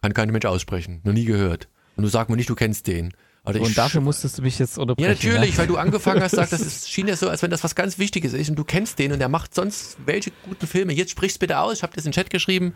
[0.01, 1.01] Kann kein Mensch aussprechen.
[1.05, 1.69] Noch nie gehört.
[2.01, 3.13] Und du sag mir nicht, du kennst den.
[3.45, 5.11] Also Und dafür musstest du mich jetzt ja, unterbrechen.
[5.11, 7.75] natürlich, weil du angefangen hast, sagt, das ist, schien ja so, als wenn das was
[7.75, 10.95] ganz Wichtiges ist und du kennst den und er macht sonst welche guten Filme.
[10.95, 12.73] Jetzt sprich's bitte aus, ich habe das in den Chat geschrieben.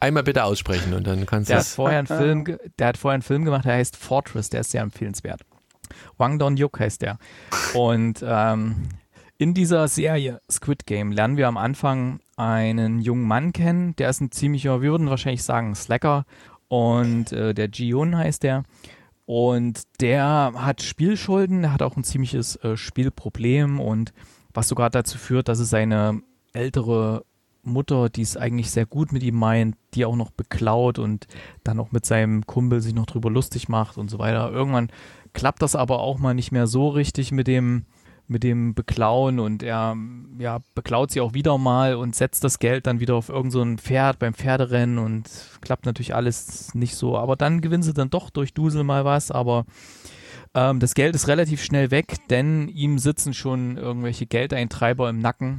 [0.00, 3.14] Einmal bitte aussprechen und dann kannst du Der hat, vorher einen Film, der hat vorher
[3.14, 5.42] einen Film gemacht, der heißt Fortress, der ist sehr empfehlenswert.
[6.18, 7.18] Wang Don Yuk heißt der.
[7.72, 8.88] Und ähm,
[9.38, 14.20] in dieser Serie Squid Game lernen wir am Anfang einen jungen Mann kennen, der ist
[14.20, 16.24] ein ziemlicher, wir würden wahrscheinlich sagen, Slacker.
[16.68, 18.64] Und äh, der Ji-Yun heißt der.
[19.24, 24.12] Und der hat Spielschulden, der hat auch ein ziemliches äh, Spielproblem und
[24.54, 27.24] was sogar dazu führt, dass es seine ältere
[27.66, 31.26] Mutter, die es eigentlich sehr gut mit ihm meint, die auch noch beklaut und
[31.64, 34.50] dann auch mit seinem Kumpel sich noch drüber lustig macht und so weiter.
[34.52, 34.88] Irgendwann
[35.32, 37.84] klappt das aber auch mal nicht mehr so richtig mit dem
[38.28, 39.96] mit dem Beklauen und er
[40.38, 43.64] ja, beklaut sie auch wieder mal und setzt das Geld dann wieder auf irgend so
[43.76, 47.16] Pferd beim Pferderennen und klappt natürlich alles nicht so.
[47.16, 49.64] Aber dann gewinnen sie dann doch durch Dusel mal was, aber
[50.54, 55.58] ähm, das Geld ist relativ schnell weg, denn ihm sitzen schon irgendwelche Geldeintreiber im Nacken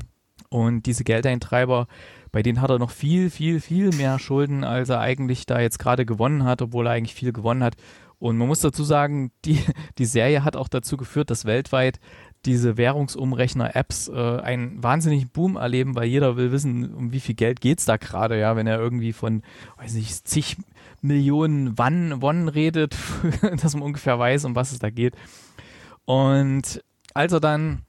[0.50, 1.88] und diese Geldeintreiber,
[2.32, 5.80] bei denen hat er noch viel, viel, viel mehr Schulden, als er eigentlich da jetzt
[5.80, 7.76] gerade gewonnen hat, obwohl er eigentlich viel gewonnen hat.
[8.20, 9.60] Und man muss dazu sagen, die,
[9.98, 12.00] die Serie hat auch dazu geführt, dass weltweit
[12.46, 17.62] diese Währungsumrechner-Apps äh, einen wahnsinnigen Boom erleben, weil jeder will wissen, um wie viel Geld
[17.62, 19.44] geht's da gerade, ja, wenn er irgendwie von,
[19.78, 20.58] weiß nicht, zig
[21.02, 22.96] Millionen Wann, Won redet,
[23.62, 25.16] dass man ungefähr weiß, um was es da geht.
[26.06, 26.82] Und
[27.14, 27.82] als er dann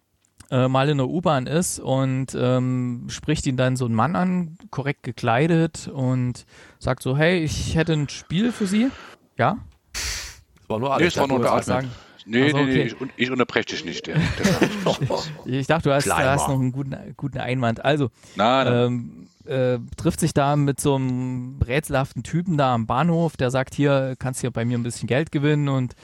[0.51, 4.57] äh, mal in der U-Bahn ist und ähm, spricht ihn dann so ein Mann an,
[4.71, 6.47] korrekt gekleidet und
[6.79, 8.89] sagt so, hey, ich hätte ein Spiel für Sie.
[9.37, 9.59] Ja?
[9.93, 11.15] Das war nur Nee, alles.
[11.15, 11.91] es war nur der Atmen.
[12.29, 12.95] Nee, Also, nee, nee, okay.
[13.17, 14.07] ich, ich unterbreche dich nicht.
[14.07, 14.17] Der
[15.47, 17.85] Ich dachte, du hast, du hast noch einen guten, guten Einwand.
[17.85, 18.87] Also, nein, nein.
[18.87, 23.75] ähm, äh, trifft sich da mit so einem rätselhaften Typen da am Bahnhof, der sagt,
[23.75, 25.95] hier kannst hier bei mir ein bisschen Geld gewinnen und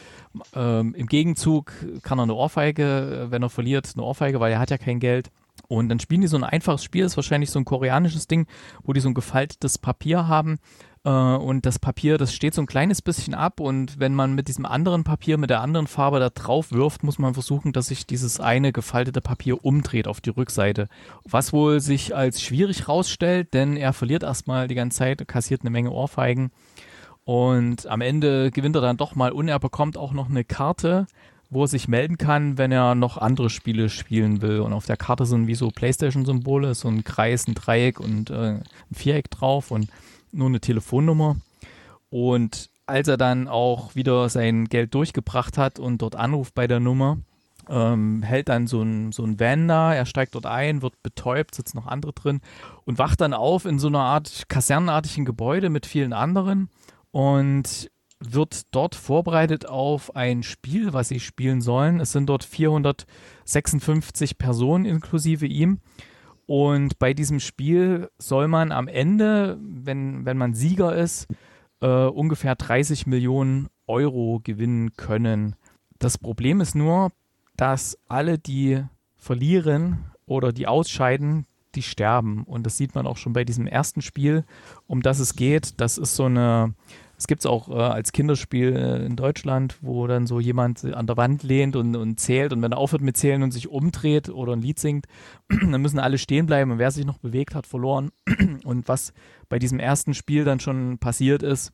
[0.55, 1.73] ähm, im Gegenzug
[2.03, 5.01] kann er eine Ohrfeige, äh, wenn er verliert, eine Ohrfeige, weil er hat ja kein
[5.01, 5.31] Geld.
[5.69, 8.47] Und dann spielen die so ein einfaches Spiel, ist wahrscheinlich so ein koreanisches Ding,
[8.83, 10.59] wo die so ein gefaltetes Papier haben
[11.11, 14.65] und das Papier, das steht so ein kleines bisschen ab und wenn man mit diesem
[14.65, 18.41] anderen Papier, mit der anderen Farbe da drauf wirft, muss man versuchen, dass sich dieses
[18.41, 20.89] eine gefaltete Papier umdreht auf die Rückseite.
[21.25, 25.71] Was wohl sich als schwierig rausstellt, denn er verliert erstmal die ganze Zeit, kassiert eine
[25.71, 26.51] Menge Ohrfeigen
[27.25, 31.07] und am Ende gewinnt er dann doch mal und er bekommt auch noch eine Karte,
[31.51, 34.61] wo er sich melden kann, wenn er noch andere Spiele spielen will.
[34.61, 38.55] Und auf der Karte sind wie so Playstation-Symbole, so ein Kreis, ein Dreieck und äh,
[38.55, 39.89] ein Viereck drauf und
[40.35, 41.37] nur eine Telefonnummer.
[42.11, 46.81] Und als er dann auch wieder sein Geld durchgebracht hat und dort anruft bei der
[46.81, 47.19] Nummer,
[47.69, 51.55] ähm, hält dann so ein, so ein Van da, er steigt dort ein, wird betäubt,
[51.55, 52.41] sitzen noch andere drin
[52.85, 56.69] und wacht dann auf in so einer Art kasernenartigen Gebäude mit vielen anderen
[57.11, 62.01] und wird dort vorbereitet auf ein Spiel, was sie spielen sollen.
[62.01, 65.81] Es sind dort 456 Personen inklusive ihm.
[66.47, 71.27] Und bei diesem Spiel soll man am Ende, wenn, wenn man Sieger ist,
[71.81, 75.57] äh, ungefähr 30 Millionen Euro gewinnen können.
[75.99, 77.13] Das Problem ist nur,
[77.57, 78.83] dass alle, die
[79.17, 82.45] verlieren oder die ausscheiden, die sterben.
[82.45, 84.45] Und das sieht man auch schon bei diesem ersten Spiel,
[84.87, 85.81] um das es geht.
[85.81, 86.75] Das ist so eine,
[87.17, 91.07] es gibt es auch äh, als Kinderspiel äh, in Deutschland, wo dann so jemand an
[91.07, 94.29] der Wand lehnt und, und zählt und wenn er aufhört mit Zählen und sich umdreht
[94.29, 95.07] oder ein Lied singt,
[95.49, 98.11] dann müssen alle stehen bleiben und wer sich noch bewegt hat, verloren.
[98.65, 99.13] und was
[99.49, 101.73] bei diesem ersten Spiel dann schon passiert ist,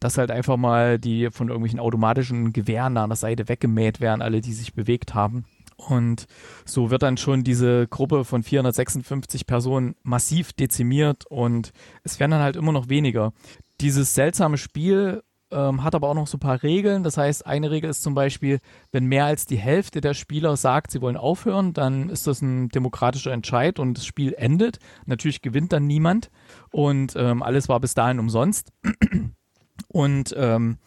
[0.00, 4.22] dass halt einfach mal die von irgendwelchen automatischen Gewehren da an der Seite weggemäht werden,
[4.22, 5.44] alle, die sich bewegt haben.
[5.76, 6.26] Und
[6.64, 11.72] so wird dann schon diese Gruppe von 456 Personen massiv dezimiert und
[12.04, 13.32] es werden dann halt immer noch weniger.
[13.82, 17.02] Dieses seltsame Spiel ähm, hat aber auch noch so ein paar Regeln.
[17.02, 18.60] Das heißt, eine Regel ist zum Beispiel,
[18.92, 22.68] wenn mehr als die Hälfte der Spieler sagt, sie wollen aufhören, dann ist das ein
[22.68, 24.78] demokratischer Entscheid und das Spiel endet.
[25.04, 26.30] Natürlich gewinnt dann niemand
[26.70, 28.72] und ähm, alles war bis dahin umsonst.
[29.88, 30.78] Und ähm,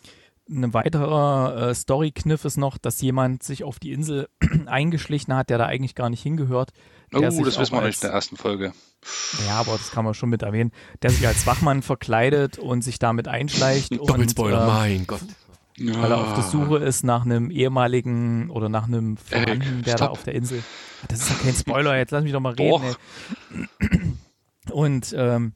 [0.49, 4.27] ein weiterer äh, Story-Kniff ist noch, dass jemand sich auf die Insel
[4.65, 6.71] eingeschlichen hat, der da eigentlich gar nicht hingehört.
[7.13, 8.73] Oh, das wissen wir nicht in der ersten Folge.
[9.47, 10.71] Ja, aber das kann man schon mit erwähnen.
[11.01, 13.91] Der sich als Wachmann verkleidet und sich damit einschleicht.
[13.97, 15.21] Doppelspoiler, und, äh, mein Gott.
[15.77, 20.07] Weil er auf der Suche ist nach einem ehemaligen oder nach einem Verwandten, der da
[20.07, 20.63] auf der Insel.
[21.09, 22.95] Das ist ja kein Spoiler, jetzt lass mich doch mal reden.
[24.71, 25.53] Und ähm,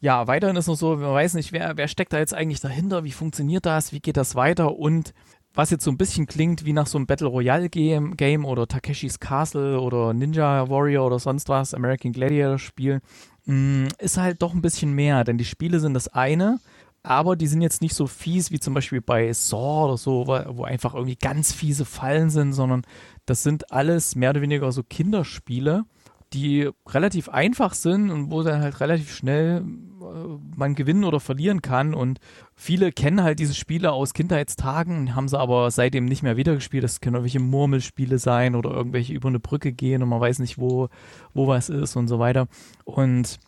[0.00, 3.04] ja, weiterhin ist noch so, man weiß nicht, wer, wer steckt da jetzt eigentlich dahinter,
[3.04, 5.14] wie funktioniert das, wie geht das weiter und
[5.54, 8.66] was jetzt so ein bisschen klingt wie nach so einem Battle Royale Game, Game oder
[8.66, 13.00] Takeshis Castle oder Ninja Warrior oder sonst was, American Gladiator Spiel,
[13.46, 16.60] mm, ist halt doch ein bisschen mehr, denn die Spiele sind das eine,
[17.02, 20.64] aber die sind jetzt nicht so fies wie zum Beispiel bei Saw oder so, wo
[20.64, 22.82] einfach irgendwie ganz fiese Fallen sind, sondern
[23.24, 25.84] das sind alles mehr oder weniger so Kinderspiele
[26.32, 29.64] die relativ einfach sind und wo dann halt relativ schnell
[30.00, 31.94] äh, man gewinnen oder verlieren kann.
[31.94, 32.18] Und
[32.54, 36.84] viele kennen halt diese Spiele aus Kindheitstagen, haben sie aber seitdem nicht mehr wieder gespielt.
[36.84, 40.58] Das können irgendwelche Murmelspiele sein oder irgendwelche über eine Brücke gehen und man weiß nicht,
[40.58, 40.88] wo,
[41.32, 42.48] wo was ist und so weiter.
[42.84, 43.38] Und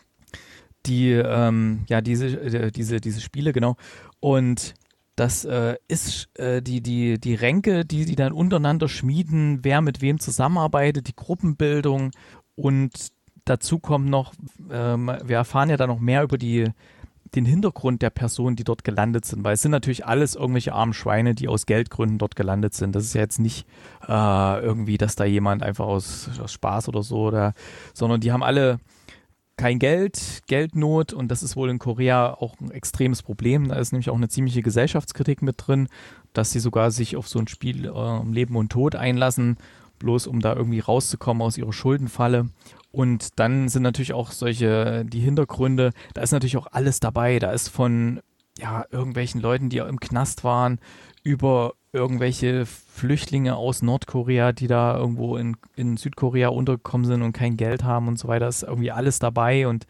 [0.87, 3.77] die, ähm, ja, diese, äh, diese, diese Spiele, genau.
[4.21, 4.75] Und
[5.19, 10.01] das äh, ist äh, die, die, die Ränke, die die dann untereinander schmieden, wer mit
[10.01, 12.13] wem zusammenarbeitet, die Gruppenbildung
[12.59, 13.13] und
[13.45, 14.33] dazu kommt noch,
[14.71, 16.65] ähm, wir erfahren ja dann noch mehr über die,
[17.37, 20.93] den Hintergrund der Personen, die dort gelandet sind, weil es sind natürlich alles irgendwelche armen
[20.93, 22.97] Schweine, die aus Geldgründen dort gelandet sind.
[22.97, 23.65] Das ist ja jetzt nicht
[24.09, 27.55] äh, irgendwie, dass da jemand einfach aus, aus Spaß oder so, oder,
[27.95, 28.81] sondern die haben alle
[29.57, 33.69] kein Geld, Geldnot und das ist wohl in Korea auch ein extremes Problem.
[33.69, 35.87] Da ist nämlich auch eine ziemliche Gesellschaftskritik mit drin,
[36.33, 39.59] dass sie sogar sich auf so ein Spiel äh, Leben und Tod einlassen
[39.99, 42.51] bloß um da irgendwie rauszukommen aus ihrer Schuldenfalle.
[42.91, 47.39] Und dann sind natürlich auch solche, die Hintergründe, da ist natürlich auch alles dabei.
[47.39, 48.21] Da ist von
[48.59, 50.81] ja, irgendwelchen Leuten, die im Knast waren,
[51.23, 57.57] über irgendwelche Flüchtlinge aus Nordkorea, die da irgendwo in, in Südkorea untergekommen sind und kein
[57.57, 59.87] Geld haben und so weiter, ist irgendwie alles dabei und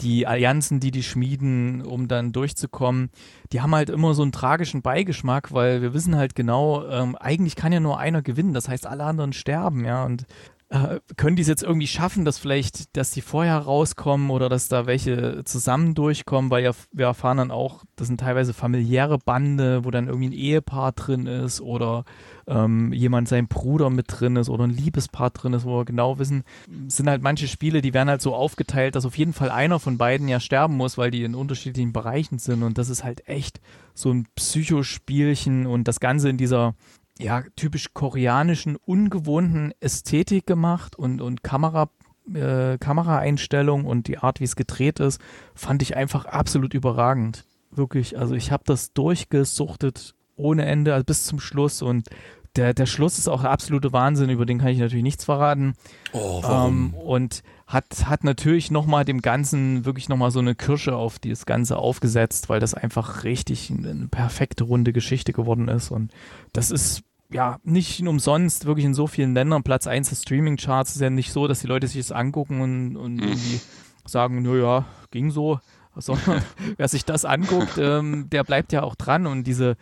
[0.00, 3.10] die Allianzen, die die schmieden, um dann durchzukommen,
[3.52, 7.56] die haben halt immer so einen tragischen Beigeschmack, weil wir wissen halt genau, ähm, eigentlich
[7.56, 10.26] kann ja nur einer gewinnen, das heißt alle anderen sterben, ja, und
[10.68, 14.68] äh, können die es jetzt irgendwie schaffen, dass vielleicht, dass die vorher rauskommen oder dass
[14.68, 19.84] da welche zusammen durchkommen, weil ja, wir erfahren dann auch, das sind teilweise familiäre Bande,
[19.84, 22.04] wo dann irgendwie ein Ehepaar drin ist oder
[22.48, 26.18] ähm, jemand sein Bruder mit drin ist oder ein Liebespaar drin ist, wo wir genau
[26.18, 26.42] wissen,
[26.88, 29.98] sind halt manche Spiele, die werden halt so aufgeteilt, dass auf jeden Fall einer von
[29.98, 32.62] beiden ja sterben muss, weil die in unterschiedlichen Bereichen sind.
[32.64, 33.60] Und das ist halt echt
[33.94, 35.66] so ein Psychospielchen.
[35.66, 36.74] Und das Ganze in dieser
[37.18, 41.88] ja, typisch koreanischen, ungewohnten Ästhetik gemacht und, und Kamera,
[42.32, 45.20] äh, Kameraeinstellung und die Art, wie es gedreht ist,
[45.54, 47.44] fand ich einfach absolut überragend.
[47.70, 52.08] Wirklich, also ich habe das durchgesuchtet ohne Ende, also bis zum Schluss und
[52.56, 55.74] der, der Schluss ist auch der absolute Wahnsinn, über den kann ich natürlich nichts verraten.
[56.12, 56.94] Oh, warum?
[56.94, 61.46] Ähm, und hat, hat natürlich nochmal dem Ganzen wirklich nochmal so eine Kirsche auf das
[61.46, 65.90] Ganze aufgesetzt, weil das einfach richtig eine perfekte runde Geschichte geworden ist.
[65.90, 66.12] Und
[66.52, 67.02] das ist
[67.32, 70.96] ja nicht umsonst wirklich in so vielen Ländern Platz 1 des Streaming-Charts.
[70.96, 73.22] ist ja nicht so, dass die Leute sich das angucken und, und mhm.
[73.22, 73.60] irgendwie
[74.04, 75.60] sagen, naja, ging so.
[75.98, 76.42] Sondern
[76.76, 79.76] wer sich das anguckt, ähm, der bleibt ja auch dran und diese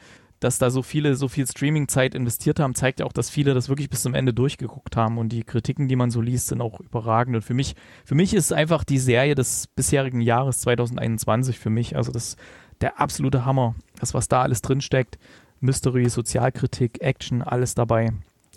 [0.45, 3.71] dass da so viele so viel Streaming-Zeit investiert haben, zeigt ja auch, dass viele das
[3.71, 6.81] wirklich bis zum Ende durchgeguckt haben und die Kritiken, die man so liest, sind auch
[6.81, 7.35] überragend.
[7.35, 7.75] Und für mich,
[8.05, 11.97] für mich ist einfach die Serie des bisherigen Jahres 2021 für mich.
[11.97, 12.37] Also das,
[12.83, 13.75] der absolute Hammer.
[13.99, 15.19] Das, was da alles drinsteckt,
[15.65, 18.13] Mystery, Sozialkritik, Action, alles dabei.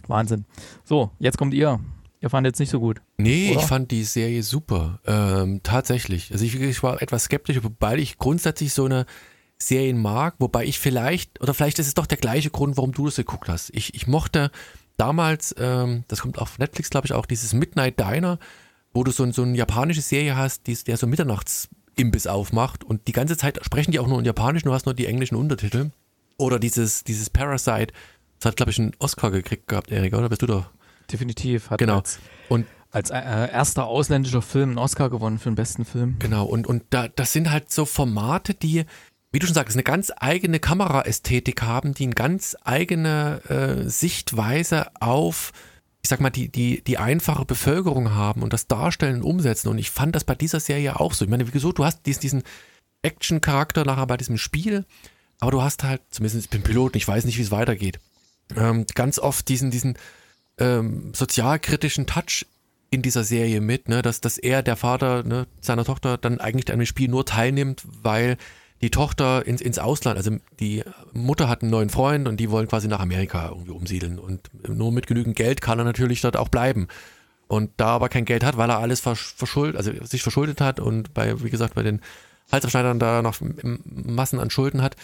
[0.08, 0.46] Wahnsinn.
[0.84, 1.80] So, jetzt kommt ihr.
[2.20, 3.02] Ihr fandet es nicht so gut.
[3.18, 3.60] Nee, oder?
[3.60, 5.00] ich fand die Serie super.
[5.06, 6.32] Ähm, tatsächlich.
[6.32, 9.06] Also ich, ich war etwas skeptisch, wobei ich grundsätzlich so eine
[9.60, 13.06] Serien mag, wobei ich vielleicht, oder vielleicht ist es doch der gleiche Grund, warum du
[13.06, 13.72] das geguckt hast.
[13.74, 14.52] Ich, ich mochte
[14.98, 18.40] damals, ähm, das kommt auf Netflix, glaube ich, auch dieses Midnight Diner,
[18.94, 23.14] wo du so, so eine japanische Serie hast, die, der so Mitternachtsimbiss aufmacht und die
[23.14, 25.92] ganze Zeit sprechen die auch nur in Japanisch, du hast nur die englischen Untertitel.
[26.38, 27.94] Oder dieses, dieses Parasite,
[28.40, 30.30] das hat, glaube ich, einen Oscar gekriegt gehabt, Erik, oder?
[30.30, 30.70] Bist du doch?
[31.12, 31.70] Definitiv.
[31.70, 31.98] Hat Genau.
[31.98, 32.20] als,
[32.50, 36.18] Und als äh, erster ausländischer Film einen Oscar gewonnen für den besten Film.
[36.20, 38.86] Genau, und, und da, das sind halt so Formate, die,
[39.32, 44.88] wie du schon sagst, eine ganz eigene Kameraästhetik haben, die eine ganz eigene äh, Sichtweise
[45.00, 45.52] auf,
[46.04, 49.70] ich sag mal, die, die, die einfache Bevölkerung haben und das darstellen und umsetzen.
[49.70, 51.26] Und ich fand das bei dieser Serie auch so.
[51.26, 52.44] Ich meine, wieso, du hast diesen, diesen
[53.02, 54.86] Action-Charakter nachher bei diesem Spiel,
[55.40, 58.00] aber du hast halt, zumindest ich bin Pilot ich weiß nicht, wie es weitergeht,
[58.56, 59.98] ähm, ganz oft diesen, diesen
[60.58, 62.46] ähm, sozialkritischen Touch
[62.90, 66.72] in dieser Serie mit, ne, dass, dass er, der Vater ne, seiner Tochter, dann eigentlich
[66.72, 68.38] an dem Spiel nur teilnimmt, weil
[68.82, 72.68] die Tochter ins, ins Ausland, also die Mutter hat einen neuen Freund und die wollen
[72.68, 74.20] quasi nach Amerika irgendwie umsiedeln.
[74.20, 76.88] Und nur mit genügend Geld kann er natürlich dort auch bleiben.
[77.48, 80.80] Und da aber kein Geld hat, weil er alles versch- verschuldet, also sich verschuldet hat
[80.80, 82.02] und bei, wie gesagt, bei den
[82.52, 83.40] Halsabschneidern da noch
[83.84, 84.96] Massen an Schulden hat,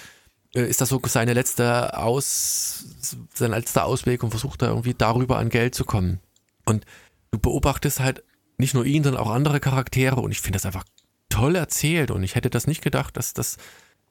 [0.62, 2.86] ist das so seine letzte Aus,
[3.34, 6.20] sein letzter Ausweg und versucht da irgendwie darüber an Geld zu kommen.
[6.66, 6.86] Und
[7.32, 8.24] du beobachtest halt
[8.58, 10.86] nicht nur ihn, sondern auch andere Charaktere und ich finde das einfach
[11.30, 13.58] toll erzählt und ich hätte das nicht gedacht, dass das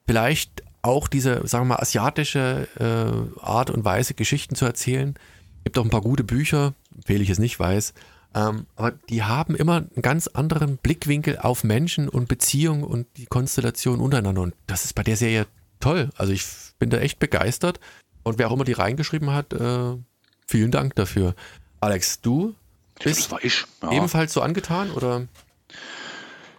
[0.05, 5.15] vielleicht auch diese, sagen wir mal, asiatische äh, Art und Weise, Geschichten zu erzählen.
[5.63, 7.93] Gibt auch ein paar gute Bücher, empfehle ich es nicht, weiß.
[8.35, 13.27] Ähm, aber die haben immer einen ganz anderen Blickwinkel auf Menschen und Beziehungen und die
[13.27, 14.41] Konstellation untereinander.
[14.41, 15.47] Und das ist bei der Serie
[15.79, 16.09] toll.
[16.17, 16.45] Also ich
[16.79, 17.79] bin da echt begeistert.
[18.23, 19.97] Und wer auch immer die reingeschrieben hat, äh,
[20.47, 21.35] vielen Dank dafür.
[21.81, 22.55] Alex, du
[23.03, 23.65] bist ich.
[23.81, 23.91] Ja.
[23.91, 25.27] ebenfalls so angetan oder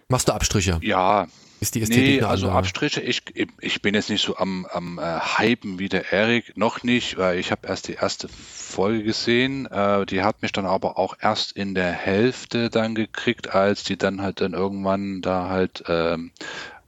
[0.09, 0.79] machst du Abstriche?
[0.83, 1.27] ja,
[1.61, 2.59] Ist die Ästhetik Nee, also andere?
[2.59, 3.23] Abstriche, ich,
[3.59, 7.39] ich bin jetzt nicht so am, am äh, Hypen wie der Erik, noch nicht, weil
[7.39, 9.65] ich habe erst die erste Folge gesehen.
[9.65, 13.97] Äh, die hat mich dann aber auch erst in der Hälfte dann gekriegt, als die
[13.97, 16.31] dann halt dann irgendwann da halt ähm,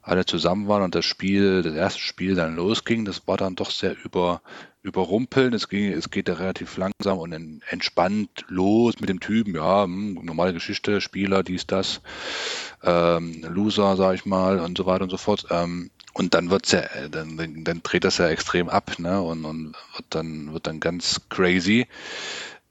[0.08, 3.06] alle zusammen waren und das Spiel, das erste Spiel dann losging.
[3.06, 4.42] Das war dann doch sehr über,
[4.82, 5.54] überrumpeln.
[5.54, 9.56] Es, ging, es geht ja relativ langsam und en- entspannt los mit dem Typen.
[9.56, 12.02] Ja, hm, normale Geschichte, Spieler, dies, das
[12.84, 15.48] ähm, Loser, sag ich mal, und so weiter und so fort.
[15.50, 19.22] Ähm, und dann wird's ja, äh, dann, dann, dann dreht das ja extrem ab, ne?
[19.22, 21.88] Und, und wird dann wird dann ganz crazy.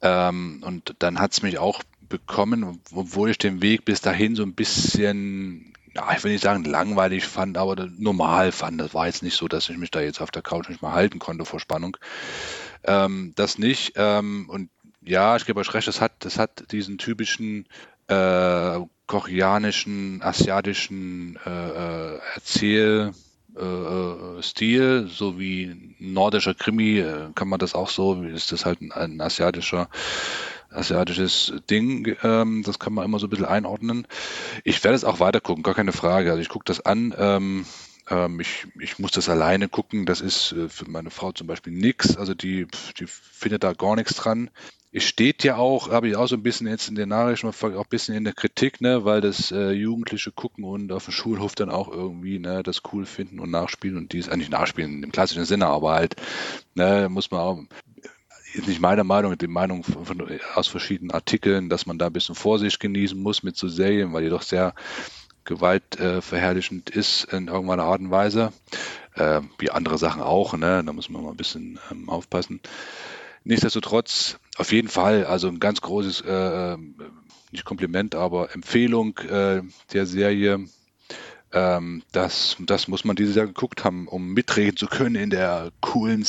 [0.02, 4.54] Ähm, und dann hat's mich auch bekommen, obwohl ich den Weg bis dahin so ein
[4.54, 8.80] bisschen, ja, ich will nicht sagen langweilig fand, aber normal fand.
[8.80, 10.92] Das war jetzt nicht so, dass ich mich da jetzt auf der Couch nicht mal
[10.92, 11.96] halten konnte vor Spannung.
[12.84, 13.94] Ähm, das nicht.
[13.96, 14.68] Ähm, und
[15.00, 17.66] ja, ich gebe euch recht, das hat, das hat diesen typischen
[18.08, 23.12] äh, koreanischen, asiatischen äh, äh, Erzähl
[23.56, 27.02] äh, äh, Stil, so wie nordischer Krimi,
[27.34, 29.88] kann man das auch so, ist das halt ein, ein asiatischer
[30.76, 34.06] asiatisches Ding, ähm, das kann man immer so ein bisschen einordnen.
[34.64, 36.30] Ich werde es auch weiter gucken, gar keine Frage.
[36.30, 37.66] Also ich gucke das an, ähm,
[38.08, 41.72] ähm, ich, ich muss das alleine gucken, das ist äh, für meine Frau zum Beispiel
[41.72, 42.66] nix, also die,
[42.98, 44.50] die findet da gar nichts dran.
[44.92, 47.62] Es steht ja auch, habe ich auch so ein bisschen jetzt in den Nachrichten, auch
[47.62, 51.54] ein bisschen in der Kritik, ne, weil das äh, Jugendliche gucken und auf dem Schulhof
[51.54, 55.44] dann auch irgendwie ne, das cool finden und nachspielen und dies, eigentlich nachspielen im klassischen
[55.44, 56.16] Sinne, aber halt,
[56.74, 57.58] ne, muss man auch,
[58.54, 62.12] ist nicht meine Meinung, die Meinung von, von, aus verschiedenen Artikeln, dass man da ein
[62.12, 64.74] bisschen Vorsicht genießen muss mit so Serien, weil die doch sehr
[65.44, 68.52] gewaltverherrlichend ist in irgendeiner Art und Weise.
[69.14, 70.82] Äh, wie andere Sachen auch, ne?
[70.84, 72.60] Da muss man mal ein bisschen ähm, aufpassen.
[73.44, 76.76] Nichtsdestotrotz, auf jeden Fall, also ein ganz großes, äh,
[77.52, 80.66] nicht Kompliment, aber Empfehlung äh, der Serie.
[81.52, 85.70] Ähm, das, das muss man dieses Jahr geguckt haben, um mitreden zu können in der
[85.80, 86.24] coolen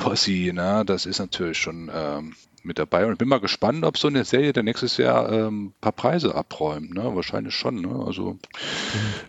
[0.00, 0.52] Serien-Posse.
[0.52, 0.84] Ne?
[0.86, 3.06] Das ist natürlich schon ähm, mit dabei.
[3.06, 5.92] Und ich bin mal gespannt, ob so eine Serie dann nächstes Jahr ähm, ein paar
[5.92, 6.94] Preise abräumt.
[6.94, 7.14] Ne?
[7.14, 7.80] Wahrscheinlich schon.
[7.80, 8.04] Ne?
[8.06, 8.38] Also,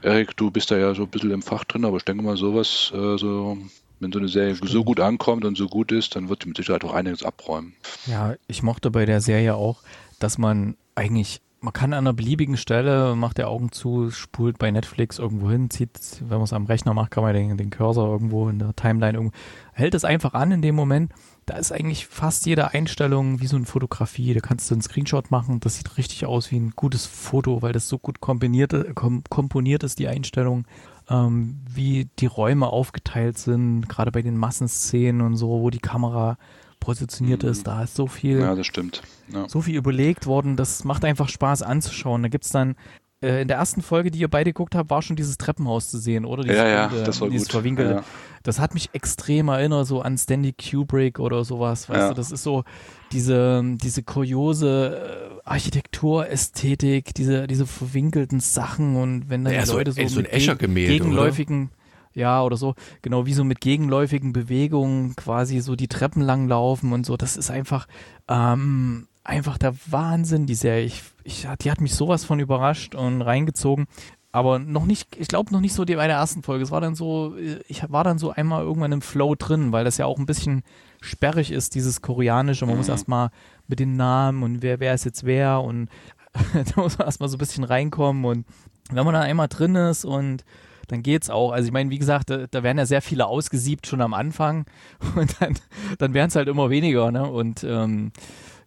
[0.02, 2.38] Erik, du bist da ja so ein bisschen im Fach drin, aber ich denke mal,
[2.38, 3.58] sowas, äh, so,
[4.00, 6.58] wenn so eine Serie so gut ankommt und so gut ist, dann wird die mit
[6.58, 7.74] Sicherheit auch einiges abräumen.
[8.08, 9.82] Ja, ich mochte bei der Serie auch,
[10.20, 14.72] dass man eigentlich, man kann an einer beliebigen Stelle, macht der Augen zu, spult bei
[14.72, 18.12] Netflix irgendwo hin, zieht, wenn man es am Rechner macht, kann man den, den Cursor
[18.12, 19.38] irgendwo in der Timeline irgendwo,
[19.74, 21.14] hält es einfach an in dem Moment.
[21.46, 24.34] da ist eigentlich fast jede Einstellung wie so eine Fotografie.
[24.34, 27.74] Da kannst du einen Screenshot machen, das sieht richtig aus wie ein gutes Foto, weil
[27.74, 30.66] das so gut kombiniert, kom komponiert ist, die Einstellung,
[31.10, 36.38] ähm, wie die Räume aufgeteilt sind, gerade bei den Massenszenen und so, wo die Kamera
[36.82, 37.66] positioniert ist.
[37.66, 39.02] Da ist so viel, Ja, das stimmt.
[39.32, 39.48] Ja.
[39.48, 40.58] so viel überlegt worden.
[40.58, 42.22] Das macht einfach Spaß anzuschauen.
[42.24, 42.76] Da gibt's dann
[43.24, 45.98] äh, in der ersten Folge, die ihr beide geguckt habt, war schon dieses Treppenhaus zu
[46.00, 46.44] sehen, oder?
[46.44, 47.54] Dieses Ja, ja, runde, das war dieses gut.
[47.54, 47.94] Verwinkelte.
[47.94, 48.04] Ja.
[48.44, 51.88] Das hat mich extrem erinnert, so an Stanley Kubrick oder sowas.
[51.88, 52.10] Weißt Ja.
[52.10, 52.64] du, das ist so
[53.12, 59.68] diese, diese kuriose äh, Architektur, Ästhetik, diese, diese verwinkelten Sachen und wenn dann Ja, die
[59.68, 61.70] so- Leute so, ey, so ein gegenläufigen,
[62.14, 66.92] ja, oder so, genau, wie so mit gegenläufigen Bewegungen quasi so die Treppen lang laufen
[66.94, 67.18] und so.
[67.18, 67.88] Das ist einfach,
[68.28, 70.84] ähm, einfach der Wahnsinn, die Serie.
[70.86, 73.86] Ich, ich, die hat mich sowas von überrascht und reingezogen.
[74.34, 76.64] Aber noch nicht, ich glaube noch nicht so die bei der ersten Folge.
[76.64, 77.36] Es war dann so,
[77.68, 80.64] ich war dann so einmal irgendwann im Flow drin, weil das ja auch ein bisschen
[81.02, 82.66] sperrig ist, dieses Koreanische.
[82.66, 82.92] Man muss Mhm.
[82.94, 83.30] erstmal
[83.68, 85.90] mit den Namen und wer, wer ist jetzt wer und
[86.54, 88.46] da muss man erstmal so ein bisschen reinkommen und
[88.90, 90.44] wenn man dann einmal drin ist und
[90.92, 91.52] dann geht's auch.
[91.52, 94.66] Also ich meine, wie gesagt, da, da werden ja sehr viele ausgesiebt schon am Anfang
[95.16, 95.56] und dann,
[95.98, 97.24] dann werden es halt immer weniger, ne?
[97.24, 98.12] Und ähm,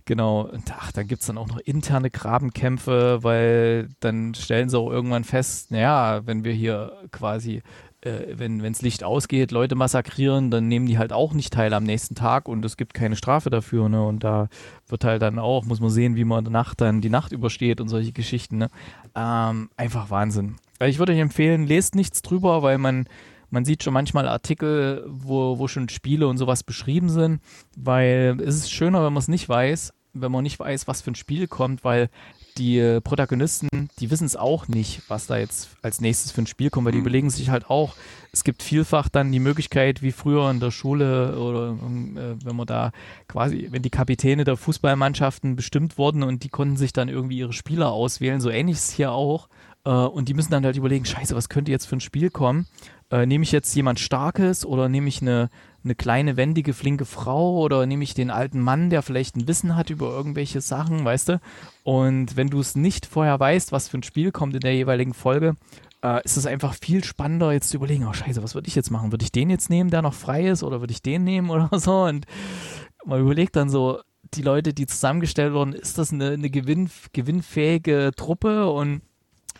[0.06, 4.90] genau, und ach, dann gibt's dann auch noch interne Grabenkämpfe, weil dann stellen sie auch
[4.90, 7.62] irgendwann fest, naja, wenn wir hier quasi,
[8.00, 11.84] äh, wenn wenns Licht ausgeht, Leute massakrieren, dann nehmen die halt auch nicht teil am
[11.84, 14.02] nächsten Tag und es gibt keine Strafe dafür, ne?
[14.02, 14.48] Und da
[14.88, 17.88] wird halt dann auch, muss man sehen, wie man Nacht dann die Nacht übersteht und
[17.88, 18.70] solche Geschichten, ne?
[19.14, 20.56] Ähm, einfach Wahnsinn.
[20.78, 23.08] Also ich würde euch empfehlen, lest nichts drüber, weil man,
[23.50, 27.40] man sieht schon manchmal Artikel, wo, wo schon Spiele und sowas beschrieben sind,
[27.76, 31.10] weil es ist schöner, wenn man es nicht weiß, wenn man nicht weiß, was für
[31.10, 32.08] ein Spiel kommt, weil
[32.56, 33.68] die Protagonisten,
[33.98, 36.92] die wissen es auch nicht, was da jetzt als nächstes für ein Spiel kommt, weil
[36.92, 37.04] die Mhm.
[37.04, 37.94] überlegen sich halt auch,
[38.30, 42.66] es gibt vielfach dann die Möglichkeit, wie früher in der Schule oder äh, wenn man
[42.68, 42.92] da
[43.26, 47.52] quasi, wenn die Kapitäne der Fußballmannschaften bestimmt wurden und die konnten sich dann irgendwie ihre
[47.52, 49.48] Spieler auswählen, so ähnlich ist es hier auch.
[49.84, 52.66] Äh, und die müssen dann halt überlegen, scheiße, was könnte jetzt für ein Spiel kommen?
[53.10, 55.50] Äh, nehme ich jetzt jemand Starkes oder nehme ich eine,
[55.84, 59.76] eine kleine, wendige, flinke Frau oder nehme ich den alten Mann, der vielleicht ein Wissen
[59.76, 61.40] hat über irgendwelche Sachen, weißt du?
[61.82, 65.14] Und wenn du es nicht vorher weißt, was für ein Spiel kommt in der jeweiligen
[65.14, 65.56] Folge,
[66.02, 68.90] äh, ist es einfach viel spannender, jetzt zu überlegen, oh scheiße, was würde ich jetzt
[68.90, 69.12] machen?
[69.12, 71.78] Würde ich den jetzt nehmen, der noch frei ist, oder würde ich den nehmen oder
[71.78, 72.04] so?
[72.04, 72.26] Und
[73.04, 74.00] man überlegt dann so,
[74.32, 78.70] die Leute, die zusammengestellt wurden, ist das eine, eine Gewinn, gewinnfähige Truppe?
[78.70, 79.02] Und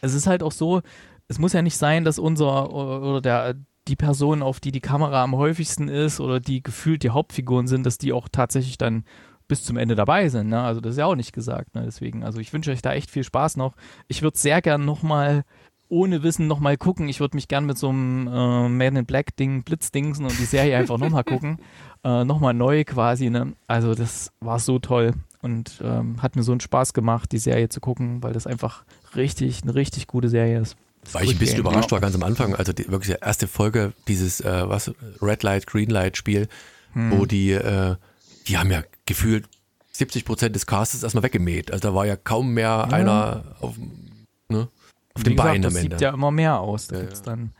[0.04, 0.82] es ist halt auch so,
[1.28, 3.54] es muss ja nicht sein, dass unser oder der
[3.88, 7.84] die Person, auf die die Kamera am häufigsten ist oder die gefühlt die Hauptfiguren sind,
[7.84, 9.04] dass die auch tatsächlich dann
[9.46, 10.48] bis zum Ende dabei sind.
[10.48, 10.60] Ne?
[10.62, 11.74] Also das ist ja auch nicht gesagt.
[11.74, 11.82] Ne?
[11.84, 13.74] Deswegen, also ich wünsche euch da echt viel Spaß noch.
[14.08, 15.44] Ich würde sehr gern nochmal
[15.88, 17.10] ohne Wissen nochmal gucken.
[17.10, 20.46] Ich würde mich gern mit so einem äh, Man in Black Ding blitzdingsen und die
[20.46, 21.58] Serie einfach nochmal gucken.
[22.06, 23.30] Äh, nochmal neu quasi.
[23.30, 23.54] Ne?
[23.66, 25.14] Also das war so toll
[25.44, 28.84] und ähm, hat mir so einen Spaß gemacht, die Serie zu gucken, weil das einfach
[29.14, 30.76] richtig, eine richtig gute Serie ist.
[31.12, 33.46] Weil ich ein bisschen Game, überrascht war ganz am Anfang, also die, wirklich die erste
[33.46, 34.90] Folge, dieses äh, was
[35.20, 36.48] Red Light, Green Light Spiel,
[36.94, 37.96] wo die, äh,
[38.46, 39.48] die haben ja gefühlt
[39.92, 41.70] 70 Prozent des Castes erstmal weggemäht.
[41.72, 43.74] Also da war ja kaum mehr einer auf,
[44.48, 44.68] ne,
[45.12, 46.04] auf dem Bein das am sieht Ende.
[46.04, 46.86] ja immer mehr aus.
[46.88, 47.24] Da Ja, gibt's ja.
[47.26, 47.52] dann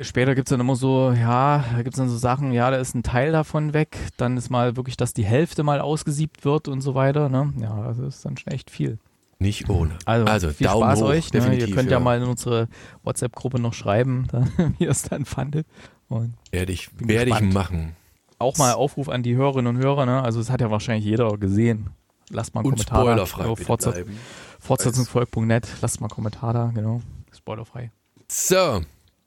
[0.00, 2.76] später gibt es dann immer so, ja, da gibt es dann so Sachen, ja, da
[2.76, 6.68] ist ein Teil davon weg, dann ist mal wirklich, dass die Hälfte mal ausgesiebt wird
[6.68, 7.52] und so weiter, ne?
[7.60, 8.98] Ja, also ist dann schon echt viel.
[9.40, 9.96] Nicht ohne.
[10.04, 11.32] Also, Also, viel Daumen Spaß hoch, euch.
[11.32, 11.56] Ne?
[11.56, 11.98] Ihr könnt ja.
[11.98, 12.00] ja.
[12.00, 12.68] mal in unsere
[13.04, 15.66] WhatsApp-Gruppe noch schreiben, dann, wie ihr es dann fandet.
[16.08, 17.94] Und Werde ich, werde ich machen.
[18.38, 20.22] auch mal Aufruf an die Hörerinnen und Hörer, ne?
[20.22, 21.90] Also es hat ja wahrscheinlich jeder gesehen.
[22.30, 23.48] Lasst mal einen Und Kommentar spoilerfrei da.
[23.50, 24.18] bitte Fortset bleiben.
[24.60, 25.68] Fortsetzungsvolk.net.
[25.80, 27.00] Lasst mal einen Kommentar da, genau.
[27.34, 27.90] Spoilerfrei.
[28.30, 28.82] So,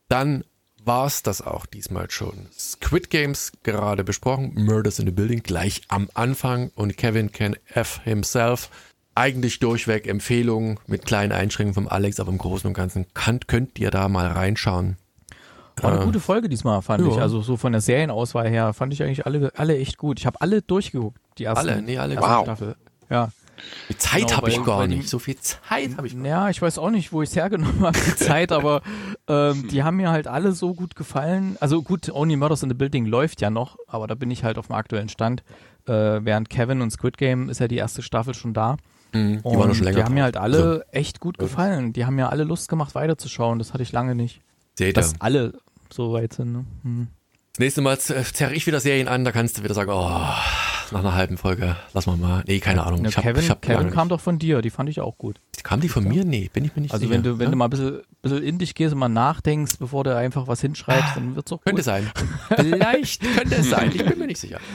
[0.10, 0.44] dann
[0.86, 2.48] war's das auch diesmal schon.
[2.58, 8.02] Squid Games gerade besprochen, Murders in the Building gleich am Anfang und Kevin Can F
[8.04, 8.70] himself.
[9.14, 13.78] Eigentlich durchweg Empfehlungen mit kleinen Einschränkungen vom Alex, aber im Großen und Ganzen könnt, könnt
[13.78, 14.98] ihr da mal reinschauen.
[15.82, 17.12] War eine Äh, gute Folge diesmal, fand ja.
[17.12, 17.22] ich.
[17.22, 20.20] Also so von der Serienauswahl her fand ich eigentlich alle, alle echt gut.
[20.20, 22.16] Ich habe alle durchgeguckt, die ersten, Alle, nee, alle.
[22.16, 22.44] erste Wow.
[22.44, 22.76] Staffel.
[23.10, 23.32] Ja.
[23.90, 25.08] Die Zeit Genau, habe ich gar nicht.
[25.10, 26.30] So viel Zeit habe ich gar nicht.
[26.30, 28.82] Ja, ich weiß auch nicht, wo ich es hergenommen habe, die Zeit, aber
[29.28, 31.58] ähm, die haben mir halt alle so gut gefallen.
[31.60, 34.58] Also gut, Only Murders in the Building läuft ja noch, aber da bin ich halt
[34.58, 35.44] auf dem aktuellen Stand.
[35.88, 35.92] Äh,
[36.24, 38.78] während Kevin und Squid Game ist ja die erste Staffel schon da.
[39.14, 39.98] Mhm, die Und waren noch schon länger.
[39.98, 41.92] die haben mir halt alle Also, echt gut gefallen.
[41.92, 43.60] Die haben mir alle Lust gemacht, weiterzuschauen.
[43.60, 44.42] Das hatte ich lange nicht.
[44.76, 44.96] seht.
[44.96, 45.54] Dass alle
[45.92, 46.54] so weit sind.
[46.54, 46.66] Ne?
[46.84, 47.08] Hm.
[47.54, 50.22] Das nächste Mal zerre ich wieder Serien an, da kannst du wieder sagen, oh,
[50.92, 52.44] nach einer halben Folge, lass mal mal.
[52.48, 53.04] Nee, keine Ahnung.
[53.06, 55.40] Ich hab, Kevin ich hab Kevin kam doch von dir, die fand ich auch gut.
[55.64, 56.24] Kam die von mir?
[56.26, 57.14] Nee, bin ich mir nicht Also sicher.
[57.16, 57.52] wenn du, wenn Ja?
[57.52, 60.62] du mal ein bisschen, bisschen in dich gehst und mal nachdenkst, bevor du einfach was
[60.62, 61.86] hinschreibst, dann wird's auch Könnte gut.
[61.86, 62.10] sein.
[62.56, 63.92] Vielleicht könnte es sein.
[63.94, 64.60] Ich bin mir nicht sicher.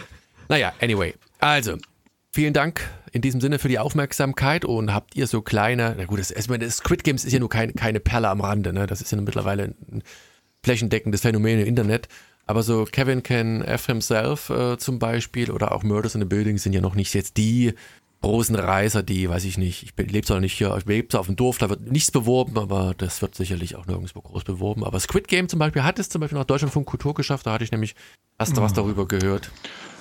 [0.48, 1.12] Naja, anyway.
[1.40, 1.76] Also,
[2.30, 6.20] vielen Dank in diesem Sinne für die Aufmerksamkeit und habt ihr so kleine, na gut,
[6.20, 8.86] das, ich meine, das Squid Games ist ja nur kein, keine Perle am Rande, ne?
[8.86, 10.04] Das ist ja mittlerweile ein
[10.62, 12.06] flächendeckendes Phänomen im Internet.
[12.46, 16.58] Aber so Kevin Can F himself äh, zum Beispiel oder auch Murders in the Building
[16.58, 17.74] sind ja noch nicht jetzt die
[18.22, 21.26] großen Reiser, die, weiß ich nicht, ich lebe zwar nicht hier, ich lebe zwar auf
[21.26, 24.84] dem Dorf, da wird nichts beworben, aber das wird sicherlich auch nirgendwo groß beworben.
[24.84, 27.64] Aber Squid Game zum Beispiel hat es zum Beispiel nach Deutschlandfunk Kultur geschafft, da hatte
[27.64, 27.94] ich nämlich
[28.38, 29.50] erst was darüber gehört.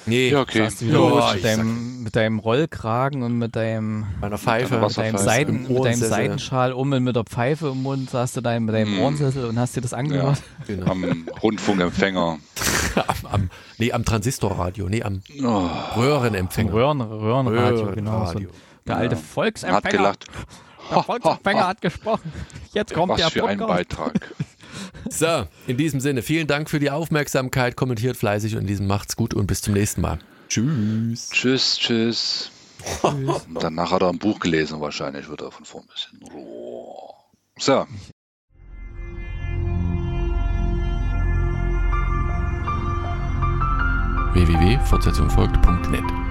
[0.08, 0.68] Nee, ja, okay.
[0.82, 4.82] Ja, mit, deinem, mit deinem Rollkragen und mit deinem, Meiner Pfeife.
[4.82, 5.95] Wasser- deinem, Im mit deinem.
[5.99, 9.01] Seitenschal um und mit der Pfeife im Mund saßt du da mit deinem Mm.
[9.01, 10.41] Ohrensessel und hast dir das angehört.
[10.68, 10.91] Genau.
[10.91, 12.38] Am Rundfunkempfänger.
[12.95, 16.72] am, am, nee, am Transistorradio, nee, am Oh, Röhrenempfänger.
[16.74, 18.12] Röhren, Röhrenradio, genau.
[18.12, 18.18] So.
[18.34, 18.49] Röhrenradio.
[18.88, 19.97] Der alte hat Volksempfänger.
[19.97, 20.26] gelacht.
[20.91, 22.32] Der Volksempfänger hat gesprochen.
[22.74, 23.89] Jetzt kommt der Was für ein Podcast.
[23.89, 24.36] Beitrag.
[25.10, 29.16] So, in diesem Sinne, vielen Dank für die Aufmerksamkeit, kommentiert fleißig und in diesem macht's
[29.16, 30.20] gut und bis zum nächsten Mal.
[30.50, 31.30] Tschüss.
[31.30, 32.52] Tschüss, tschüss.
[33.02, 36.20] Und danach hat er ein Buch gelesen, wahrscheinlich wird er von vorn ein bisschen.
[37.58, 37.86] So.
[44.34, 46.25] www.fortsetzungfolgt.net